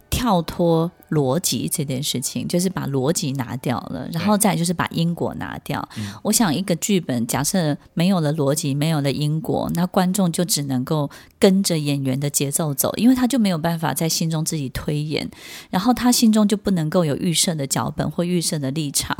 [0.09, 5.87] 跳脱逻辑这件事情，就是把逻辑拿掉了，然后再就是把因果拿掉。
[5.97, 11.07] 嗯、我想一个剧本假设没有了逻辑，没有了因果，那观众就只能够
[11.37, 15.29] 跟着演员的节奏走，因为他就没有办法在心中自己推演，
[15.69, 19.15] 然后他心中就不能够有预设的脚本或预设的立场。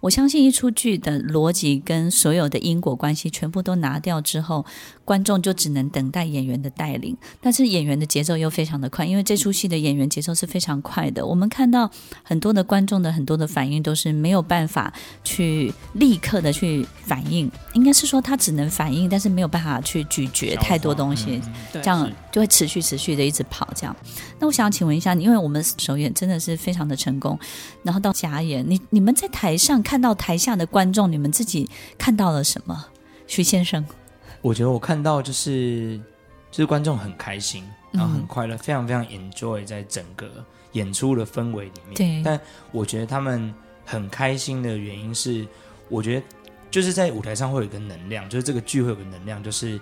[0.00, 4.64] 我相信一出剧的逻辑跟所有的因果关系全部都拿掉之后，
[5.04, 7.14] 观众就只能等待演员的带领。
[7.40, 11.26] 但是演员的节奏又非常的快，因为这出戏的演员节奏是非常快的。
[11.26, 11.90] 我们看到
[12.22, 14.90] 很多的观众的很多的反应都是没有办法
[15.22, 21.42] 去立刻的去反应，应该是说他只能反应，但是没有办法去咀嚼太多东西，
[21.74, 23.68] 这样就会持续持续的一直跑。
[23.74, 23.94] 这样，
[24.38, 27.38] 那我想请问一下，因为我们首演真的是非常的成功，
[27.82, 29.82] 然后到假演，你你们在台上。
[29.89, 31.66] 看到台下的观众，你们自己
[31.96, 32.84] 看到了什么？
[33.26, 33.86] 徐先生，
[34.42, 35.96] 我觉得我看到就是
[36.50, 40.28] 就是观众很开心，然后很快乐，嗯、非常非常 enjoy 在整个
[40.72, 41.94] 演出的氛围里面。
[41.94, 42.38] 对，但
[42.72, 43.54] 我觉得他们
[43.86, 45.46] 很开心的原因是，
[45.88, 46.26] 我觉得
[46.72, 49.80] 就是在舞台上会有一个能量，就是这个剧会有个能量，就是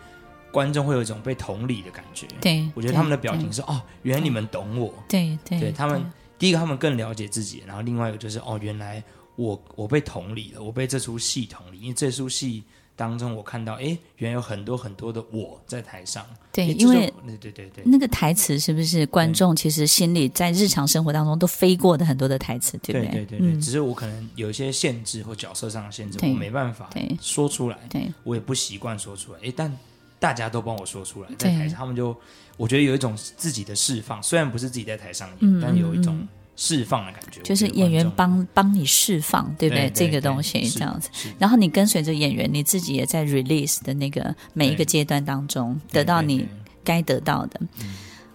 [0.52, 2.26] 观众会有一种被同理的感觉。
[2.38, 4.92] 对，我觉得他们的表情是哦，原来你们懂我。
[5.08, 6.04] 对对，对他们
[6.38, 9.02] 第一个他们更了解自己，然后另外一个就是哦，原来。
[9.38, 12.64] 我我被同理了，我被这出戏同理，因为这出戏
[12.96, 16.26] 当中我看到，哎，原来有很多很多的我在台上。
[16.50, 23.08] 对，因为对对对对，那个台词是不是观众其实心里在日常生活当中都飞过的很多的台词，对不对？
[23.12, 27.78] 对对对对，嗯、只是我可能有一些限制或角色上的限制，我没办法说出来。
[27.88, 29.38] 对，我也不习惯说出来。
[29.44, 29.72] 哎，但
[30.18, 32.12] 大家都帮我说出来，在台上他们就
[32.56, 36.26] 我觉得有一种自己的释放，虽然不是自己在台上演，嗯、但有一种。
[36.60, 39.82] 释放的感觉，就是演员帮帮你释放，对不对？
[39.84, 46.46] 对对对，这个东西这样子，然后你跟随着演员，你自己也在 release 的那个每一个阶段当中，得到你
[46.82, 47.60] 该得到的。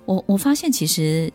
[0.06, 1.32] 我我发现其实。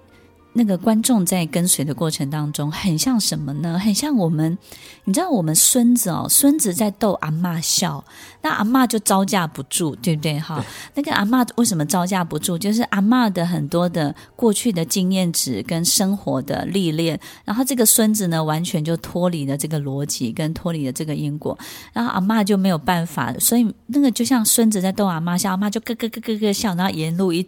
[0.54, 3.78] 那个观众在跟随的过程当中，很像什么呢？
[3.78, 4.58] 很像我们，
[5.04, 8.04] 你知道，我们孙子哦，孙子在逗阿妈笑，
[8.40, 10.38] 那阿嬷就招架不住，对不对？
[10.38, 10.64] 哈，
[10.94, 12.56] 那个阿嬷为什么招架不住？
[12.56, 21.58] 就是阿嬷的很多的过去的经验值跟生活的历练，然后这个孙子呢，完全就脱离了这个逻辑，跟脱离了这个因果，
[21.92, 27.44] 然后阿嬷就没有办法，所以那个就像孙子在逗阿妈笑，阿妈就咯咯咯咯咯笑，然后沿路一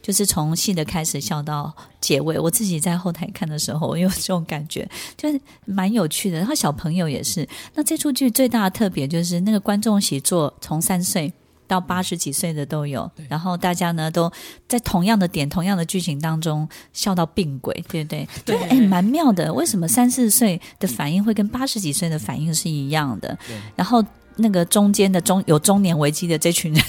[0.00, 2.38] 就是从戏的开始笑到结尾。
[2.38, 6.38] 我自己在后台看的时候，我有这种感觉，就是蛮有趣的。
[6.38, 7.46] 然后小朋友也是。
[7.74, 11.30] 那这出剧最大的特别就是那个观众席坐从三岁
[11.66, 14.32] 到八十几岁的都有，然后大家呢都
[14.66, 18.26] 在同样的点、同样的剧情当中笑到病鬼，对不对？
[18.46, 19.52] 对，哎，蛮妙的。
[19.52, 23.38] 为什么三四岁的反应会跟八十几岁的反应是一样的？
[23.76, 24.02] 然后
[24.36, 26.82] 那个中间的中有中年危机的这群人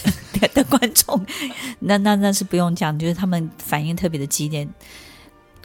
[0.54, 1.22] 的观众，
[1.80, 4.66] 那那那是不用讲，就是他们反应特别的激烈。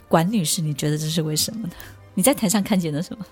[0.09, 1.73] 管女士，你觉得这是为什么呢？
[2.13, 3.25] 你在台上看见了什么？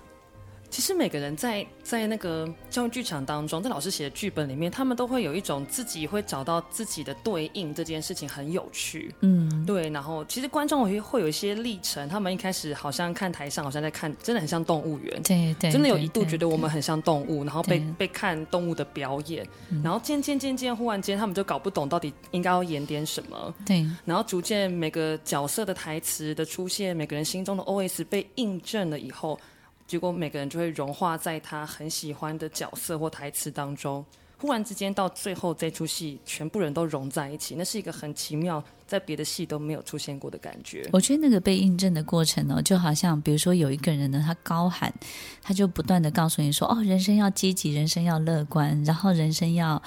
[0.77, 9.11] 其实每个人在在那个教育剧场当中，在老师写的剧本里面，他们都会有一种自己会找到自己的对应，这件事情很有趣。
[9.21, 9.89] 嗯，对。
[9.89, 15.23] 然后其实观众会会有一些历程，他们一开始好像看台上，好像在看，真的很像动物园。
[15.23, 19.43] 对对，真的有一度觉得我们很像动物，然后被被看动物的表演，
[19.83, 23.51] 然后渐渐渐渐，忽然间他们就搞不懂到底应该要演点什么。
[23.65, 23.83] 对。
[24.05, 29.39] 然后逐渐每个角色的台词的出现，每个人心中的 OS 被印证了以后。
[29.87, 34.05] 结果每个人就会融化在他很喜欢的角色或台词当中，
[34.37, 40.87] 忽然之间到最后这出戏全部人都融在一起，那是一个很奇妙，在别的戏都没有出现过的感觉。
[40.91, 44.93] 我觉得那个被印证的过程呢，就好像比如说有一个人呢，他高喊，
[45.41, 49.81] 他就不断的告诉你说：“哦，人生要积极，人生要乐观，然后人生要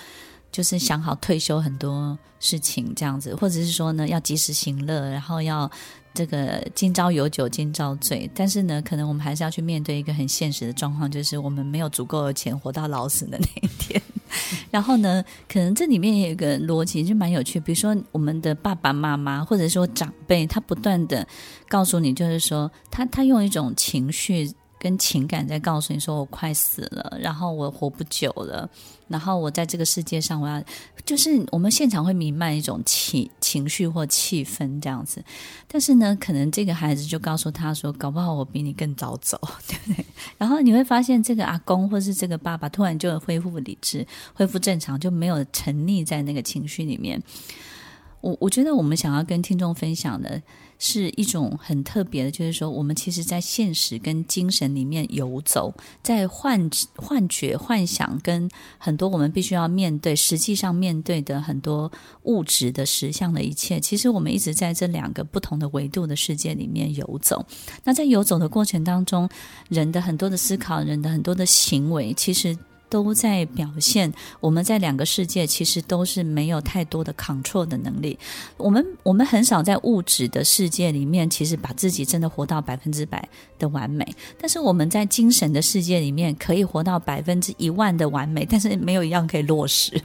[0.50, 5.70] 就是想好退休很多事情这样子，或者是说呢，要及时行乐，然后要。”
[6.12, 14.00] 这个今朝有酒今朝醉，但是呢，可能我们还是要去面对一个很现实的状况，就是我们没有足够的钱活到老死的那一天。
[14.70, 17.58] 然后呢，可能这里面也有一个逻辑，就蛮有趣。
[17.58, 21.26] 比如说，我们的爸爸妈妈或者说长辈，他不断的
[21.68, 24.52] 告诉你，就是说，他他用一种情绪。
[24.80, 28.68] 跟情感在告诉你说，我快死了，然后我活不久了，
[29.08, 30.62] 然后我在这个世界上，我要
[31.04, 35.22] 就是我们现场会弥漫一种情情绪或气氛这样子，
[35.68, 40.06] 但是呢，可能这个孩子就告诉他说，搞不好我比你更早走， 对不对？
[40.38, 47.22] 然后你会发现，这个阿公或是这个爸爸突然就恢复理智，恢复正常，就没有沉溺在那个情绪里面。
[48.22, 50.40] 我我觉得我们想要跟听众分享的
[50.80, 55.72] 是一种很特别的，就是说我们其实，在现实跟精神里面游走，
[56.02, 67.44] 在幻幻觉、幻想跟很多我们必须要面对、实际上面对的很多物质的实相的一切，其实我们一直在这两个不同的维度的世界里面游走。
[67.84, 69.28] 那在游走的过程当中，
[69.68, 72.56] 人的很多的思考，人的很多的行为，其实。
[72.90, 78.18] 都在表现我们在两个世界其实都是没有太多的 control 的能力。
[78.58, 83.26] 我们我们很少在物质的世界里面，其实把自己真的活到百分之百
[83.58, 84.06] 的完美。
[84.38, 89.92] 但是我们在精神的世界里面，可以活到百分之一万的完美，但是没有一样可以落实。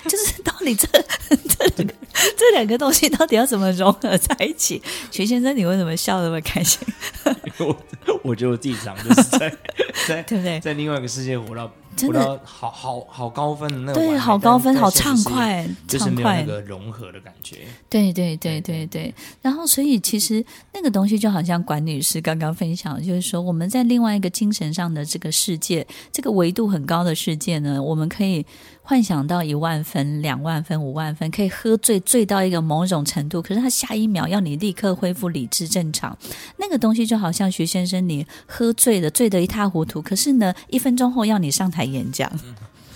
[0.08, 0.86] 就是到底这
[1.36, 1.94] 这两个
[2.36, 4.80] 这两个东西到底要怎么融合在一起？
[5.10, 6.80] 徐先生，你为什么笑那么开心？
[7.58, 7.76] 我
[8.22, 9.56] 我觉得我自己长就是在
[10.08, 10.60] 在对不对？
[10.60, 11.70] 在另外一个世界活到。
[11.96, 17.58] 真的好好好高分的那种，对，好高分，好畅快，就是没有那个融合的感觉。
[17.90, 19.12] 对对对对对。
[19.42, 20.42] 然后，所以其实
[20.72, 28.46] 那个东西就好像管女士刚刚分享，就是说我们在另外一个精神上的这个世界，这个维度很高的世界呢，我们可以
[28.82, 33.40] 幻想到一万分、两万万分、五万分，可以喝醉醉到一个某种程度。
[33.40, 36.16] 可是他下一秒要你立刻恢复理智正常，
[36.56, 42.28] 那个东西就好像徐先生你喝醉了，醉得一塌糊涂，可是呢，一分钟后要你上台演讲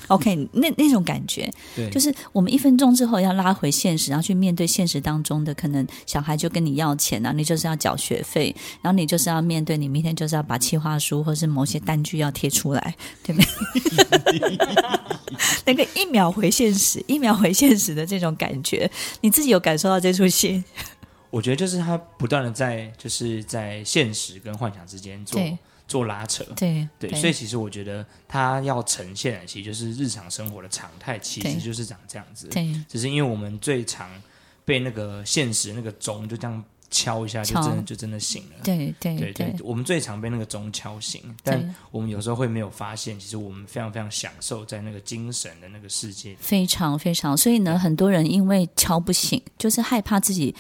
[0.08, 14.58] ，OK，那那种感觉，对，就是我们一分钟之后要拉回现实，然后去面对现实当中的可能小孩就跟你要钱啊，你就是要缴学费，然后你就是要面对你明天就是要把企划书或是某些单据要贴出来， 对不对？
[15.66, 18.90] 那个一秒回现实，一秒回现实的这种感觉，
[19.20, 20.62] 你自己有感受到这出戏？
[21.30, 25.40] 我觉得就是他不断的在就是在现实跟幻想之间做。
[25.86, 32.48] 做拉扯，对对，对，所以其实我觉得它要呈现的，其实就是日常生活的常态，其实就是长这样子。
[32.48, 34.10] 对，只是因为我们最常
[34.64, 38.62] 被那个现实那个钟就这样敲一下，就真的就真的醒了。
[38.64, 46.34] 对对对，对，我们最常被那个钟敲醒，但我们有时候会没有发现，其实我们非常非常享受在那个精神的那个世界。
[46.40, 50.54] 非常非常，所以呢，很多人因为敲不醒，就是害怕自己。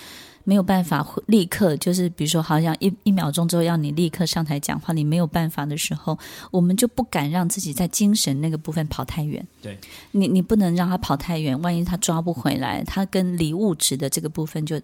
[0.44, 6.18] 没有办法立刻，就是比如说，好像一一秒钟之后要你立刻上台讲话，你没有办法的时候，
[6.50, 9.46] 我们就不敢让自己在精神那个部分跑太远。
[9.62, 9.78] 对，
[10.12, 14.80] 你你不能让他跑太远，万一他抓不回来，他跟离物质的这个部分就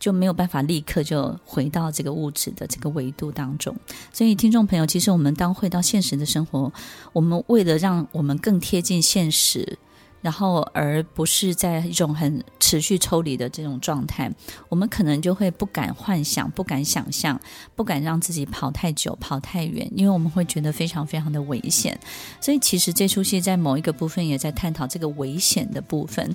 [0.00, 3.74] 就没有办法立刻就回到这个物质的这个维度当中。
[4.12, 6.72] 所以，听众朋友，其实我们当回到现实的生活，
[7.12, 9.78] 我们为了让我们更贴近现实。
[10.20, 14.30] 然后而不是在一种很持续抽离的这种状态，
[14.68, 17.40] 我们可能就会不敢幻想、不敢想象、
[17.76, 21.98] 不敢让自己跑太久、跑太远，因为我们会觉得非常非常的危险。
[22.40, 26.34] 所以，其实这出戏在某一个部分也在探讨这个危险的部分。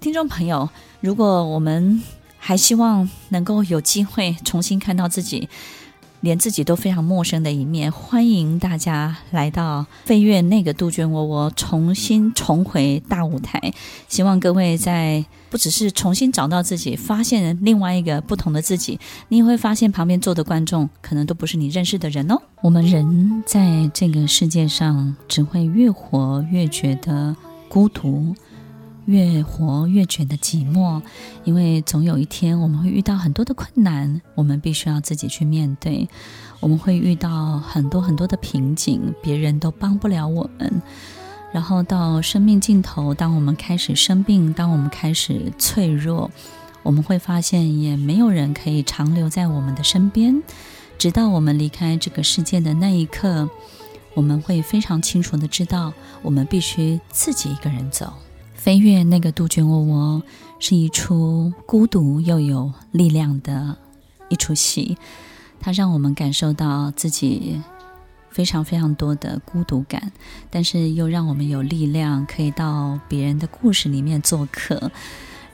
[0.00, 0.68] 听众朋友，
[1.00, 2.02] 如果我们
[2.38, 5.48] 还希望能够有机会重新看到自己。
[6.20, 13.72] 连自己都非常陌生的一面，欢迎大家来到飞跃那个杜鹃窝窝，重新重回大舞台。
[14.08, 18.98] 希望各位在不只是重新找到自己，发现另外一个不同的自己，
[19.28, 22.40] 你也会发现旁边坐的观众可能都不是你认识的人哦。
[22.62, 27.36] 我们人在这个世界上，只会越活越觉得
[27.68, 28.34] 孤独。
[29.08, 31.00] 越活越觉得寂寞，
[31.42, 36.06] 因为总有一天我们会遇到很多的困难，我们必须要自己去面对。
[36.60, 40.82] 我们会遇到很多很多的瓶颈，别人都帮不了我们。
[41.50, 46.30] 然后到生命尽头，当我们开始生病，当我们开始脆弱，
[46.82, 50.42] 我们会发现也没有人可以长留在我们的身边。
[50.98, 53.48] 直到我们离开这个世界的那一刻，
[54.12, 58.12] 我们会非常清楚的知道，我们必须自己一个人走。
[58.58, 60.22] 飞越那个杜鹃窝窝
[60.58, 63.76] 是一出孤独又有力量的
[64.28, 64.98] 一出戏，
[65.60, 67.62] 它让我们感受到自己
[68.30, 70.10] 非常非常多的孤独感，
[70.50, 74.90] 但是又让我们有力量可以到别人的故事里面做客，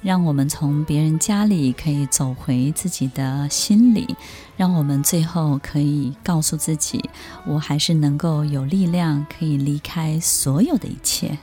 [0.01, 4.17] 让我们从别人家里可以走回自己的心里，
[4.57, 7.05] 让我们最后可以告诉自己，
[7.47, 11.39] 我还是能够有力量可以离开所有的一切。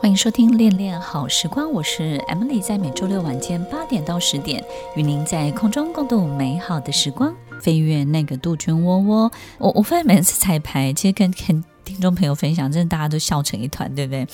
[0.00, 7.34] 欢迎收听《恋恋好时光》，我是 Emily，在每周六晚间八点到十点，与您在空中共度美好的时光。
[7.60, 14.24] 飞越那个杜鹃窝窝，我我发现每次彩排，其实跟 跟听众朋友分享，真的大家都笑成一团，对不对？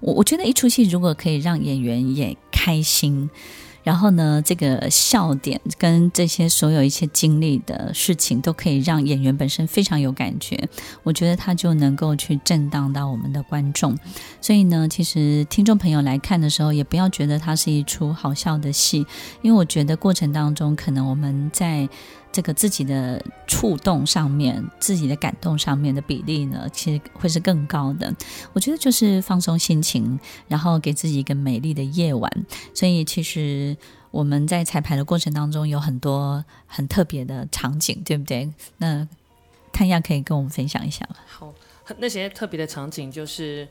[0.00, 3.28] 我我觉得一出戏如果可以让演员也开心。
[3.88, 10.68] 然后呢，这个笑点跟这些所有一些经历的事情，都可以让演员本身非常有感觉。
[11.02, 13.96] 我觉得他就能够去震荡到我们的观众。
[14.42, 19.06] 所以呢，其实听众朋友来看的时候，也不要觉得它是一出好笑的戏，
[19.40, 21.88] 因为我觉得过程当中，可能我们在。
[22.30, 28.14] 这个自己的触动上面，自己的感动上面的比例呢，其实会是更高的。
[28.52, 32.30] 我觉得就是放松心情，然后给自己一个美丽的夜晚。
[32.74, 33.76] 所以其实
[34.10, 38.48] 我们在彩排的过程当中有很多很特别的场景，对不对？
[38.76, 39.08] 那
[39.72, 41.16] 看一下可以跟我们分享一下吗？
[41.26, 41.52] 好，
[41.96, 43.66] 那些特别的场景就是，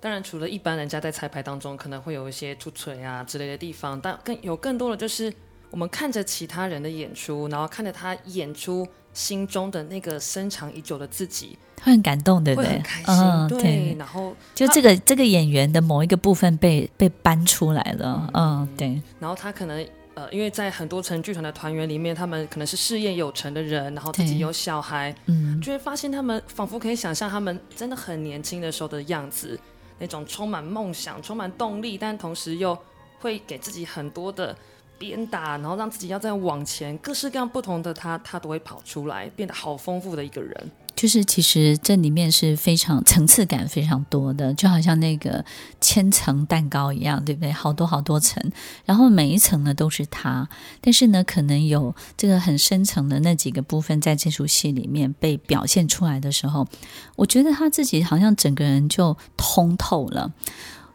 [0.00, 5.34] 当然除了一般人家在彩排当中可能会有一些出槌啊之类的地方，但更有更多的就是。
[5.70, 12.70] 我们看着其他人的演出，然后看着他演出心中的那个深藏已久的自己，会很感动，对不对？
[12.70, 13.96] 很开心，嗯、对，对。
[13.98, 19.02] 然后就这个这个演员的某一个部分被被搬出来了，嗯，嗯对。
[19.20, 29.60] 然后他可能呃，因为在很多成剧团的团员里面，他们可能是事业有成的人，然后自己有小孩，嗯，就会发现他们仿佛可以想象他们真的很年轻的时候的样子，
[29.98, 32.76] 那种充满梦想、充满动力，但同时又
[33.20, 34.56] 会给自己很多的。
[34.98, 40.70] 鞭打，然后让自己要再往前，各式各样不同的他，他都会跑出来，变得好丰富的一个人。
[40.96, 45.44] 就是其实这里面是非常层次感非常多的，就好像那个
[45.80, 47.52] 千层蛋糕一样，对不对？
[47.52, 48.42] 好多好多层，
[48.84, 50.48] 然后每一层呢都是他，
[50.80, 56.66] 但是呢，可能有这个很深层的那几个部分，在这出戏里面被表现出来的时候，
[57.14, 60.32] 我觉得他自己好像整个人就通透了。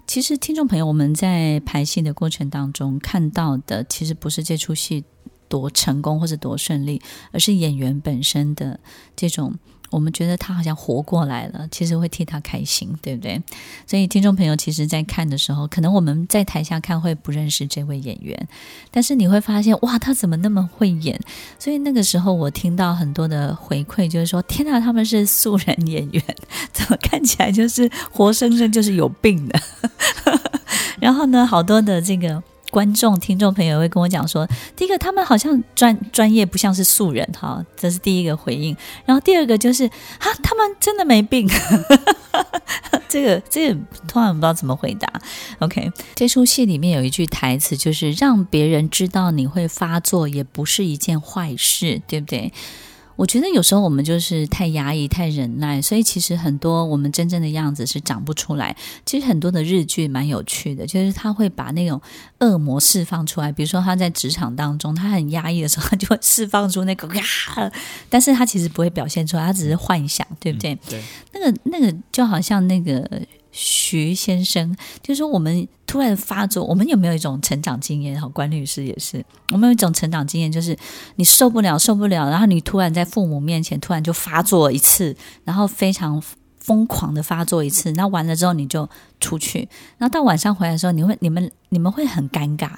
[0.05, 5.03] 其实，听众朋友，我们在排戏的过程当中看到的，其实不是这出戏
[5.47, 7.01] 多成功或者多顺利，
[7.31, 8.79] 而是演员本身的
[9.15, 9.55] 这种。
[9.93, 13.39] 我们觉得他好像活过来了，其实会替他开心，对不对？
[13.85, 18.47] 所以听众朋友，其实，在看的时候，可能我们在台下看会不认识这位演员，
[18.89, 21.19] 但是你会发现，哇，他怎么那么会演？
[21.59, 26.23] 所以那个时候，我听到很多的回馈，就是说，天哪，他们是素人演员，
[26.73, 29.59] 怎么看起来就是活生生就是有病的？
[30.99, 32.41] 然后呢，好多的这个。
[32.73, 38.75] 观众、听众朋友会跟我讲说，第一个他们好像专专业不像是素人哈，这是第一个回应。
[39.05, 41.47] 然后第二个就是啊，他们真的没病，
[43.07, 45.07] 这个这个突然不知道怎么回答。
[45.59, 52.51] OK，这出戏里面有一句台词，就是让别人知道你会发作也不是一件坏事，对不对？
[53.15, 58.75] 我觉得有时候我们就是太压抑、太忍耐，所以其实很多我们真正的样子是长不出来。
[59.05, 62.01] 其实很多的日剧蛮有趣的，就是他会把那种
[62.39, 63.51] 恶魔释放出来。
[63.51, 67.23] 比如说他在职场当中，他很压抑的时候，他就会释放出那个呀，
[68.09, 70.73] 但是他其实不会表现出来，他只是幻想，对不对？
[70.73, 71.03] 嗯、对。
[71.33, 73.07] 那个那个就好像那个
[73.55, 78.19] 徐先生，就是说我们突然发作，我们有没有一种成长经验？
[78.19, 80.75] 好，关律师也是，我们有一种成长经验，就是
[81.17, 86.21] 你受不了，受不了，然后你突然在父母面前突然就发作一次，然后非常
[86.59, 88.89] 疯狂的发作一次，那完了之后你就
[89.19, 92.71] 出去，然后到晚上回来的时候，你会你们你们会很尴尬，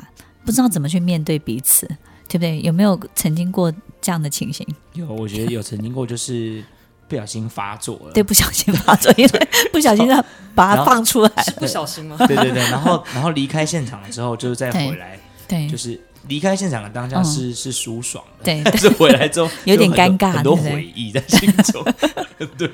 [0.44, 1.88] 不知道怎么去面对彼此，
[2.28, 2.62] 对不对？
[2.62, 4.68] 有没有曾经过这样的情形？
[4.94, 6.62] 有，我觉得有曾经过，就是。
[7.08, 12.16] 不小心发作了，对，不小心发作， 因为不小心让把它放出来，是不小心吗？
[12.28, 16.00] 对对对，然后然后离开现场了之后，就是再回来，对，就是。
[16.28, 21.86] 离开现场的当下是、嗯、是舒爽的，对，但是回来之后有点尴尬，很多回忆在心中。
[22.58, 22.68] 对，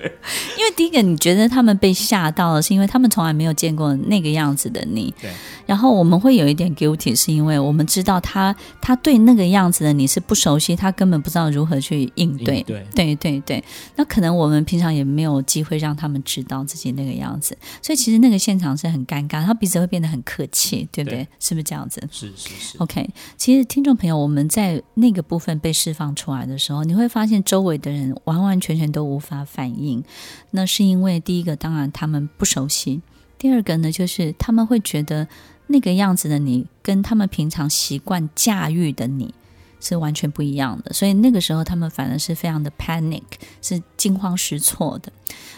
[0.58, 5.14] 因为第一个你觉得他们被吓到了，是因为他们从来没有见过那个样子的你。
[5.22, 5.30] 对。
[5.72, 12.58] 然后我们会有一点 guilty，是因为我们知道他他对那个样子的你是不熟悉，他根本不知道如何去应对。
[12.58, 12.86] 应对。
[12.94, 13.64] 对对对。
[13.96, 21.20] 那可能我们平常也没有机会让他们知道自己那个样子，所以其实那个现场是很尴尬，他彼此会变得很客气，对不对？
[21.20, 22.06] 对，是不是这样子？
[22.12, 22.78] 是是是。
[22.80, 24.12] OK，其实听众朋友。
[24.12, 30.04] 我们在那个部分被释放出来的时候，你会发现周围的人完完全全都无法反应。
[30.52, 33.00] 那是因为第一个，当然他们不熟悉；
[33.40, 35.28] 第二个呢，就是他们会觉得
[35.72, 39.34] 那个样子的你，跟他们平常习惯驾驭的你
[39.80, 40.94] 是完全不一样的。
[40.94, 43.24] 所以那个时候，他们反而是非常的 panic，
[43.62, 45.12] 是惊慌失措的。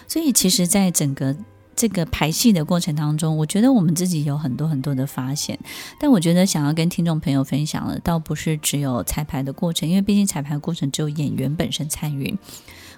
[0.07, 1.35] 所以其实，在整个
[1.75, 5.59] 这个排戏的过程当中，我觉得我们自己有很多很多的发现，
[5.99, 12.37] 但我觉得想要跟听众朋友分享的，倒不是只有彩排的过程，因为毕竟彩排过程只有演员本身参与，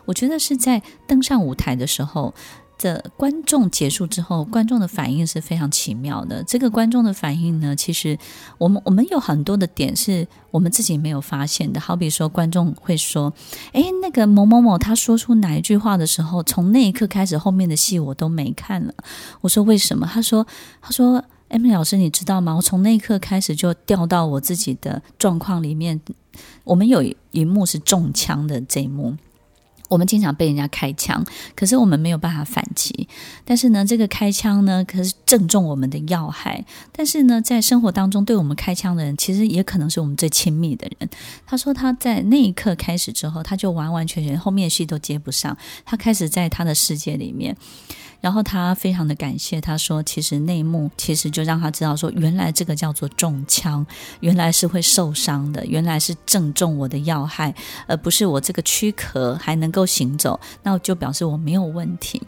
[0.06, 2.34] 我觉得是在登上舞台的时候。
[2.78, 6.44] 这观众结束之后，观众的反应是非常奇妙的。
[6.44, 8.18] 这个观众的反应呢，其实
[8.58, 11.80] 我们我们有很多的点是我们自己没有发现的。
[11.80, 13.34] 好比说，观众会说
[13.72, 18.94] ：“哎，那个某某某他说出哪一句话的时候，从那一刻开始，后面的戏我都没看了。”
[19.42, 20.46] 我说：“为什么？”他说
[20.82, 22.56] ：“他说，Emily 老师，你知道吗？
[22.56, 26.02] 我从那一刻开始就掉到我自己的状况里面。
[26.66, 27.02] 我们有
[27.32, 29.16] 一幕是中枪的这一幕。”
[29.90, 31.24] 我们经常被人家开枪，
[31.56, 33.08] 可是我们没有办法反击。
[33.44, 36.66] 但是呢，这个开枪呢，可是正中我们的要害。
[36.92, 41.10] 但是呢，在生活当中对我们开枪的人，其实也可能是我们最亲密的人。
[41.46, 47.56] 他说他在那一刻开始之后，他就完完全全后面的戏都接不上，他开始在他的世界里面。
[48.26, 53.86] 然后他非常的感谢，他说：“其实内幕其实就让他知道说，原来这个叫做中枪，
[54.20, 57.54] 原来是会受伤的，原来是正中我的要害，
[57.86, 62.20] 而不是我这个躯壳还能够行走，那就表示我没有问题。”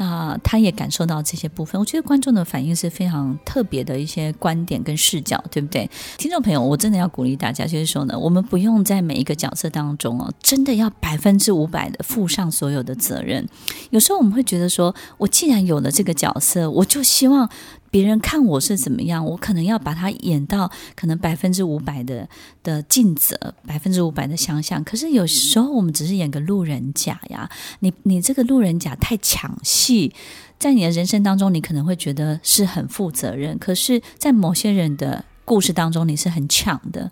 [0.00, 5.90] 那他也感受到这些部分，我觉得观众的反应是非常特别的一些观点跟视角，对不对？
[6.16, 13.46] 听众朋友，我真的要鼓励大家，就是说呢，我们不用在每一个角色当中哦，真的要百分之五百的负上所有的责任。
[13.90, 17.50] 有时候我们会觉得说，我既然有了这个角色，我就希望。
[17.90, 22.28] 别人看我是怎么样，我可能要把它演到可能百分之五百的
[22.62, 24.82] 的尽责，百分之五百的想象。
[24.84, 30.14] 可是有时候我们只是演个路人甲呀，你你这个路人甲太抢戏，
[30.58, 37.10] 在你的人生当中，你可能会觉得是很负责任，可是，在某些人的故事当中，你是很抢的。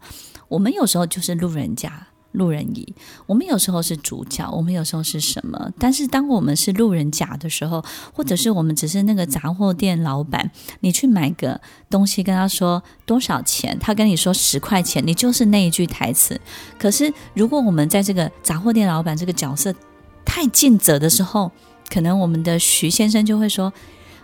[0.48, 2.07] 我们有时候就是路人甲。
[2.38, 2.94] 路人乙，
[3.26, 5.70] 我们有时候是主角，我们有时候是什么？
[5.78, 7.84] 但是当我们是路人甲的时候，
[8.14, 11.60] 或者是我们只是那个杂货店老板，你去买个
[11.90, 16.40] 东西，跟他说多少钱，他跟你说十块钱，你就是那一句台词。
[16.78, 19.74] 可是如果我们在这个杂货店老板这个角色
[20.24, 21.50] 太尽责的时候，
[21.88, 23.72] 可能我们的徐先生就会说：“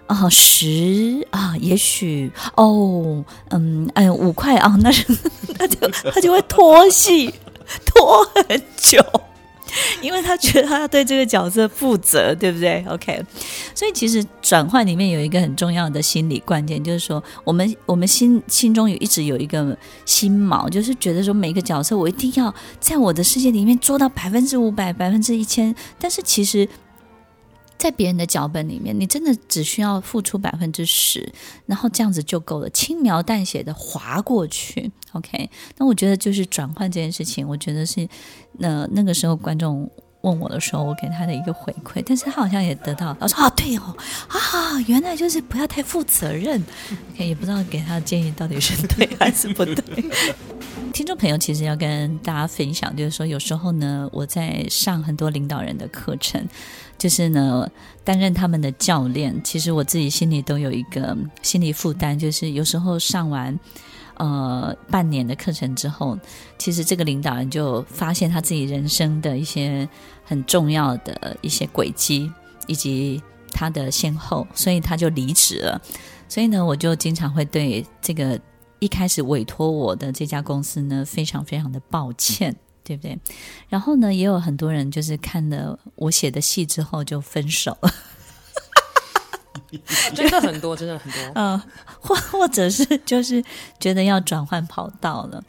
[0.06, 5.04] 哦，十啊，也许哦，嗯，哎，五块啊，那是
[5.58, 7.34] 他就他就会拖戏。”
[7.86, 9.02] 拖很久，
[10.00, 13.22] 因为他觉得他要对这个角色负责，对不对？OK，
[13.74, 26.68] 所以其实转换里面有一个很重要的心理关键，就是说，我们我们心心中有一直有一个心锚，就是觉得说，每个角色我一定要在我的世界里面做到百分之五百、百分之一千，但是其实。
[27.84, 31.30] 在别人的脚本里面，你真的只需要付出百分之十，
[31.66, 34.90] 然后这样子就够了，轻描淡写的划过去。
[35.12, 38.08] OK，那我觉得就是转换这件事情，我觉得是
[38.52, 39.86] 那那个时候观众
[40.22, 43.94] 问我的时候，我给他的一个回馈，但是他好像也得到，他说啊，对哦，
[44.28, 46.64] 啊，原来就是不要太负责任。
[47.12, 50.10] OK，也不知道给他的建议到底是对还是不对。
[50.94, 56.48] 听众朋友，其实要跟大家分享，就是说有时候呢，我在上很多领导人的课程。
[56.96, 57.68] 就是呢，
[58.02, 62.18] 担任他们的教练，其实我自己心里都有一个心理负担。
[62.18, 63.58] 就是有时候上完
[64.16, 66.18] 呃半年的课程之后，
[66.58, 69.88] 其实这个领导人就发现他自己人生的一些
[70.24, 72.32] 很重要的一些轨迹，
[72.66, 73.22] 以及
[73.52, 75.80] 他的先后，所以他就离职了。
[76.28, 78.40] 所以呢，我就经常会对这个
[78.78, 83.18] 一开始委托我的这家公司呢，非常非常的抱歉，对不对？
[83.68, 87.90] 然后呢，也有很多人就是看了我写的戏之后就分手了。
[90.14, 91.20] 真的很多，真的很多。
[91.34, 91.60] 嗯，
[91.98, 93.42] 或或者是就是
[93.80, 95.42] 觉得要转换跑道了。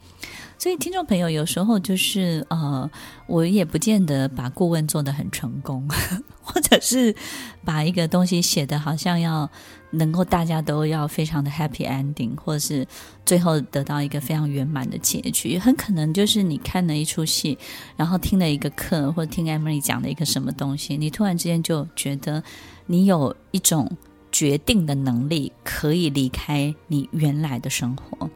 [0.58, 2.90] 所以听众朋友有时候就是呃，
[3.28, 5.88] 我也不见得把顾问做得很成功，
[6.42, 7.16] 或者是
[7.64, 9.48] 把一个东西写得好像要
[9.96, 12.88] 能够大家都要非常的 happy ending，或者是
[13.26, 15.58] 最后得到一个非常圆满的结局。
[15.58, 17.58] 很可能就是你看了一出戏，
[17.96, 22.44] 然后听了一个课，或听 Emily 讲了一个什么东西，你突然之间就觉得
[22.86, 23.90] 你有一种
[24.32, 28.30] 决定的能力，可以离开你原来的生活。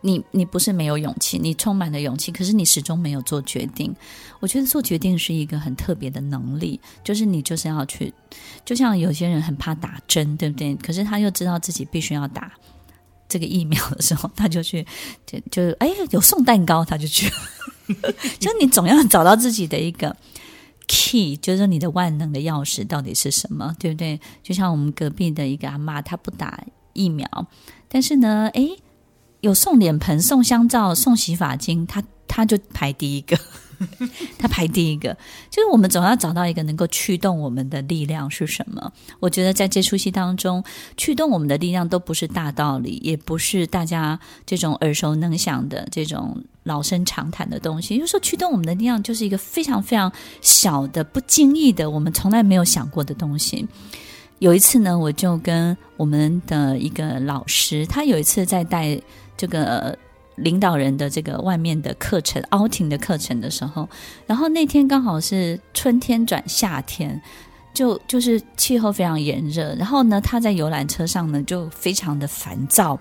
[0.00, 3.94] 你你不是没有勇气，你充满了勇气，可是你始终没有做决定。
[4.40, 8.12] 我觉得做决定是一个很特别的能力，就是你就是要去，
[8.64, 10.74] 就像有些人很怕打针，对不对？
[10.76, 12.52] 可是他又知道自己必须要打
[13.28, 14.86] 这个疫苗的时候，他就去，
[15.26, 17.28] 就就哎有送蛋糕，他就去。
[18.38, 20.16] 就你总要找到自己的一个
[20.86, 24.20] key，就是你的万能的钥匙到底是什么，对不对？
[24.42, 27.28] 就像我们隔壁的一个阿妈，她不打疫苗，
[27.88, 28.68] 但是呢，哎。
[29.40, 33.38] 有送脸盆、送香皂、送洗发精，他他就排第一个，
[34.38, 35.16] 他排第一个。
[35.48, 38.92] 就是我们总要找到一个能够驱动我们的力量是什么？
[39.20, 40.62] 我觉得在这出戏当中，
[40.96, 47.96] 驱动我们的力量都不是大道理，也不是大家这种耳熟能详的这种老生常谈的东西。
[47.96, 53.66] 有时候驱动我们的力量就是一个非常非常小的、不经意的，我们从来没有想过的东西。
[54.40, 59.00] 有一次呢，我就跟我们的一个老师，他有一次在带。
[59.38, 59.96] 这个
[60.34, 63.88] 领导人的这个外面的课程，outing 的课程的时候，
[64.26, 67.20] 然后那天刚好是春天转夏天，
[67.72, 72.98] 就就是气候非常炎热，然后呢，他在游览车上呢就非常的烦躁，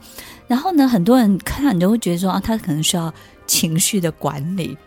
[0.48, 3.14] 然后呢，很多人看你就会觉得说啊，他可能需要
[3.46, 4.78] 情绪的管理，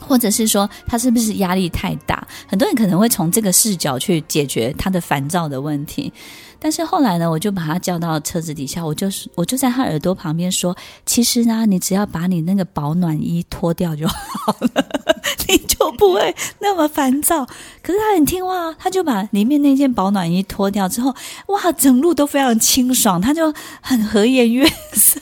[0.00, 2.26] 或者是说他是不是压力太大？
[2.46, 6.12] 很多人可能会从这个视角去解决他的烦躁的问题。
[6.60, 14.84] 但是后来呢，我就把他叫到车子底下，我就是我就在他耳朵旁边说：“其实呢，你只要把你那个保暖衣脱掉就好了，
[15.48, 17.46] 你就不会那么烦躁。”
[17.82, 21.14] 可是他很听话，他就把里面那件保暖衣脱掉之后，
[21.48, 25.18] 哇，整路都非常清爽，他就很和颜悦色。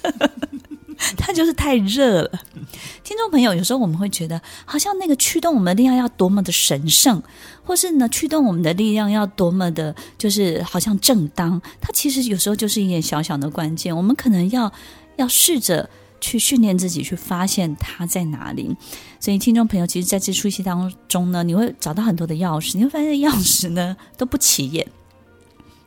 [1.17, 2.31] 他就是太热了。
[3.05, 7.23] 听众朋友，有时候我们会觉得，好像那个驱动我们的力量要多么的神圣，
[7.65, 11.61] 或是呢，驱动我们的力量要多么的，就是好像正当。
[11.81, 14.73] 它其实有时候就是一点小小的关键，我们可能要
[15.17, 15.89] 要试着
[16.21, 18.77] 去训练自己，去发现它在哪里。
[19.21, 24.87] 所以，听众朋友，其实在这出戏当中呢，你会找到很多的钥匙，你会发现钥匙呢都不起眼。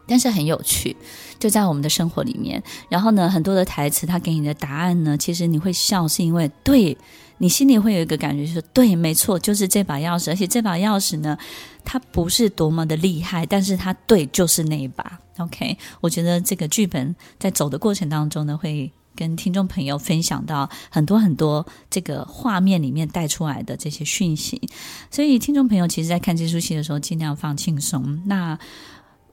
[0.08, 0.98] 但是很有趣，
[1.42, 2.62] 就在我们的生活里面。
[2.88, 6.96] 然后呢，很多的台词，他给你的答案呢，其实你会笑，是因为对
[7.40, 10.30] 你心里会有一个感觉，就是对，没错，就是这把钥匙。
[10.30, 11.36] 而且这把钥匙呢，
[11.84, 15.20] 它不是多么的厉害，但是它对，就是那一把。
[15.40, 24.62] OK，我觉得这个剧本在走的过程当中呢，会跟听众朋友分享到很多很多这个画面里面带出来的这些讯息。
[25.10, 28.22] 所以，听众朋友其实，在看这出戏的时候，尽量放轻松。
[28.26, 28.60] 那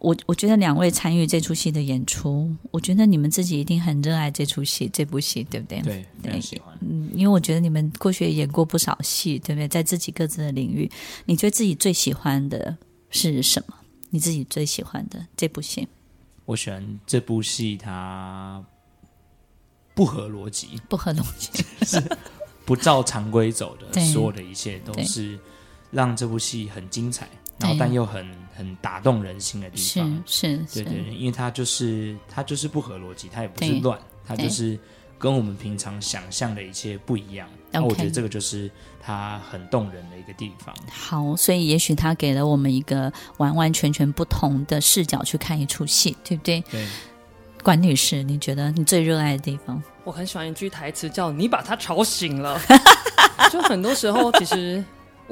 [0.01, 5.81] 我我觉得两位参与这出戏的演出，我觉得你们自己一定很热爱这出戏，这部戏对不对？
[5.83, 6.77] 对，非常喜欢。
[6.81, 9.67] 嗯，因为我觉得你们过去也演过不少戏，对不对？
[9.67, 10.91] 在自己各自的领域，
[11.27, 12.77] 你觉得自己最喜欢的
[13.11, 13.75] 是什么？
[14.11, 15.89] 你自己最喜欢的这部戏？
[16.45, 18.65] 我喜欢这部戏，它
[19.95, 22.03] 不合逻辑，不合逻辑， 是
[22.65, 25.39] 不照常规走的， 所有的一切都是
[25.91, 27.29] 让这部戏很精彩。
[27.59, 28.25] 然后，但又很
[28.59, 33.97] 很打动人心的地方，是是，对对，因为它就是它就是不合逻辑，它也不是乱，
[34.27, 34.77] 它就是
[35.17, 37.49] 跟我们平常想象的一切不一样。
[37.71, 38.69] 那我觉得这个就是
[39.01, 40.75] 它很动人的一个地方。
[40.91, 46.61] 好，所以也许它给了我们一个完完全全不同的视角去看一出戏，对不对？
[46.63, 46.85] 对。
[47.63, 49.81] 管女士，你觉得你最热爱的地方？
[50.03, 52.61] 我很喜欢一句台词，叫“你把他吵醒了”。
[53.53, 54.85] 就很多时候，其实。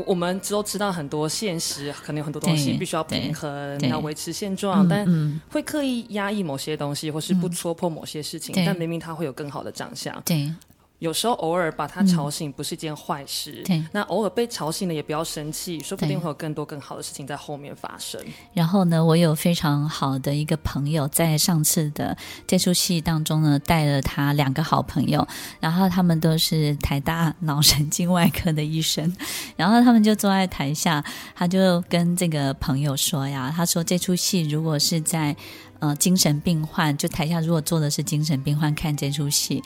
[0.05, 5.07] 我们都知道很多现实，可能有很多东西必须要平衡，要维持现状，但
[5.51, 10.23] 会刻意压抑某些东西，或是不戳破某些事情，嗯、但明明它会有更好的长相。
[10.25, 10.53] 对，
[10.99, 13.63] 有时候偶尔把他吵醒不是一件坏事。
[13.67, 18.19] 对、嗯，那偶尔被吵醒了也不要生气，说不定会有更多更好的事情在后面发生。
[18.55, 22.17] 然后呢，我有非常好的一个朋友，在上次的
[22.47, 25.27] 这出戏当中呢，带了他两个好朋友，
[25.61, 29.15] 然后他们都是台大脑神经外科的医生，
[29.57, 35.37] 然后他们就坐在台下，他就跟这个朋友说呀，他说这出戏如果是在
[35.79, 39.63] 呃精神病患，就台下如果坐的是精神病患看这出戏。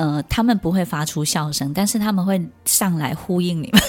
[0.00, 3.82] 呃，他们不会发出笑声，但是他们会上来呼应你们，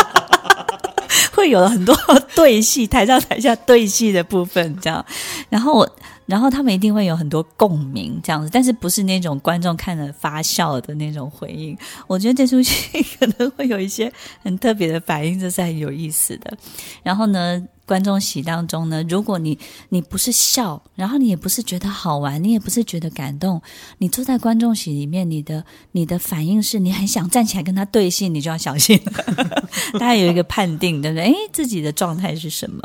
[1.36, 1.94] 会有很多
[2.34, 5.04] 对戏，台上台下对戏的部分，这样，
[5.50, 5.86] 然后。
[6.26, 11.76] 然后他们一定会有很多共鸣，这样子，但是不是那种观众看了发笑的那种回应。
[12.06, 16.56] 我觉得这出戏可能会有一些很特别的反应，这是很有意思的。
[17.02, 17.60] 然后呢，
[17.90, 23.60] 观众席当中呢，如果你你不是笑，然后你也不是觉得好玩，你也不是觉得感动，
[23.98, 29.12] 你坐在观众席里面，你的你的反应是你很想站起来跟他对戏，你就要小心了。
[29.98, 31.24] 大家有一个判定，对不对？
[31.24, 32.80] 诶，自己的状态是什么？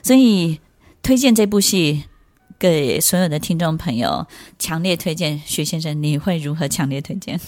[0.00, 0.60] 所以
[1.02, 2.04] 推荐这部戏。
[2.58, 4.26] 给所有的听众朋友，
[4.58, 7.38] 强烈推荐徐先生，你会如何强烈推荐？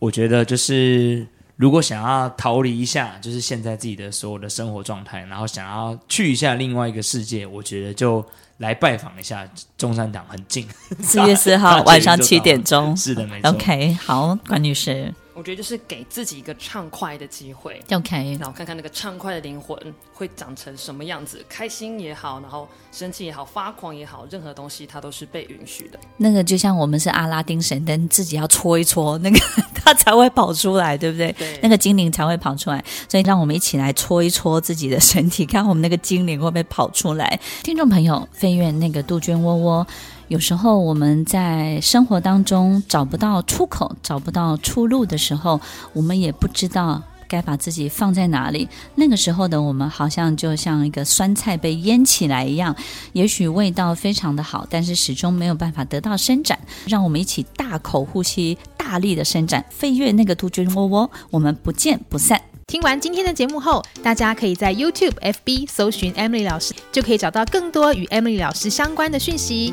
[0.00, 1.28] 我觉得就是，
[1.58, 8.24] 如果想要逃离一下，就是现在自己的所有的生活状态，然后想要去一下另外一个世界，我觉得就
[8.58, 9.44] 来拜访一下
[9.76, 10.68] 中山堂，很近。
[11.02, 13.50] 四月四号 晚上七点钟，是的，没错。
[13.50, 15.12] OK，好，关女士。
[15.38, 19.78] 我觉得就是给自己一个畅快的机会，OK，然后看看那个畅快的灵魂
[20.12, 26.00] 会长成什么样子，开心也好，然后生气也好，发狂也好，任何东西它都是被允许的。
[26.16, 29.38] 那个就像我们是阿拉丁神灯，自己要搓一搓，那个
[29.72, 31.30] 它才会跑出来，对不对？
[31.38, 32.84] 对，那个精灵才会跑出来。
[33.08, 37.38] 所以让我们一起来搓一搓自己的身体，看我们那个精灵会不会跑出来。
[37.62, 39.86] 听众朋友，飞跃那个杜鹃窝窝。
[40.28, 45.58] 有时候我们在生活当中找不到出口、找不到出路的时候，
[45.94, 48.68] 我们也不知道该把自己放在哪里。
[48.94, 52.76] 那个时候的我们，好像就像一个酸菜被腌起来一样，
[53.14, 56.58] 也许味道非常的好，但是始终没有办法得到伸展。
[56.86, 62.38] 让我们一起大口呼吸，大力的伸展，飞跃那个杜鹃窝窝，我们不见不散。
[62.66, 69.72] 听完今天的节目后，大家可以在 YouTube、FB 搜寻 Emily 老师，就可以找到更多与 Emily 老师相关的讯息。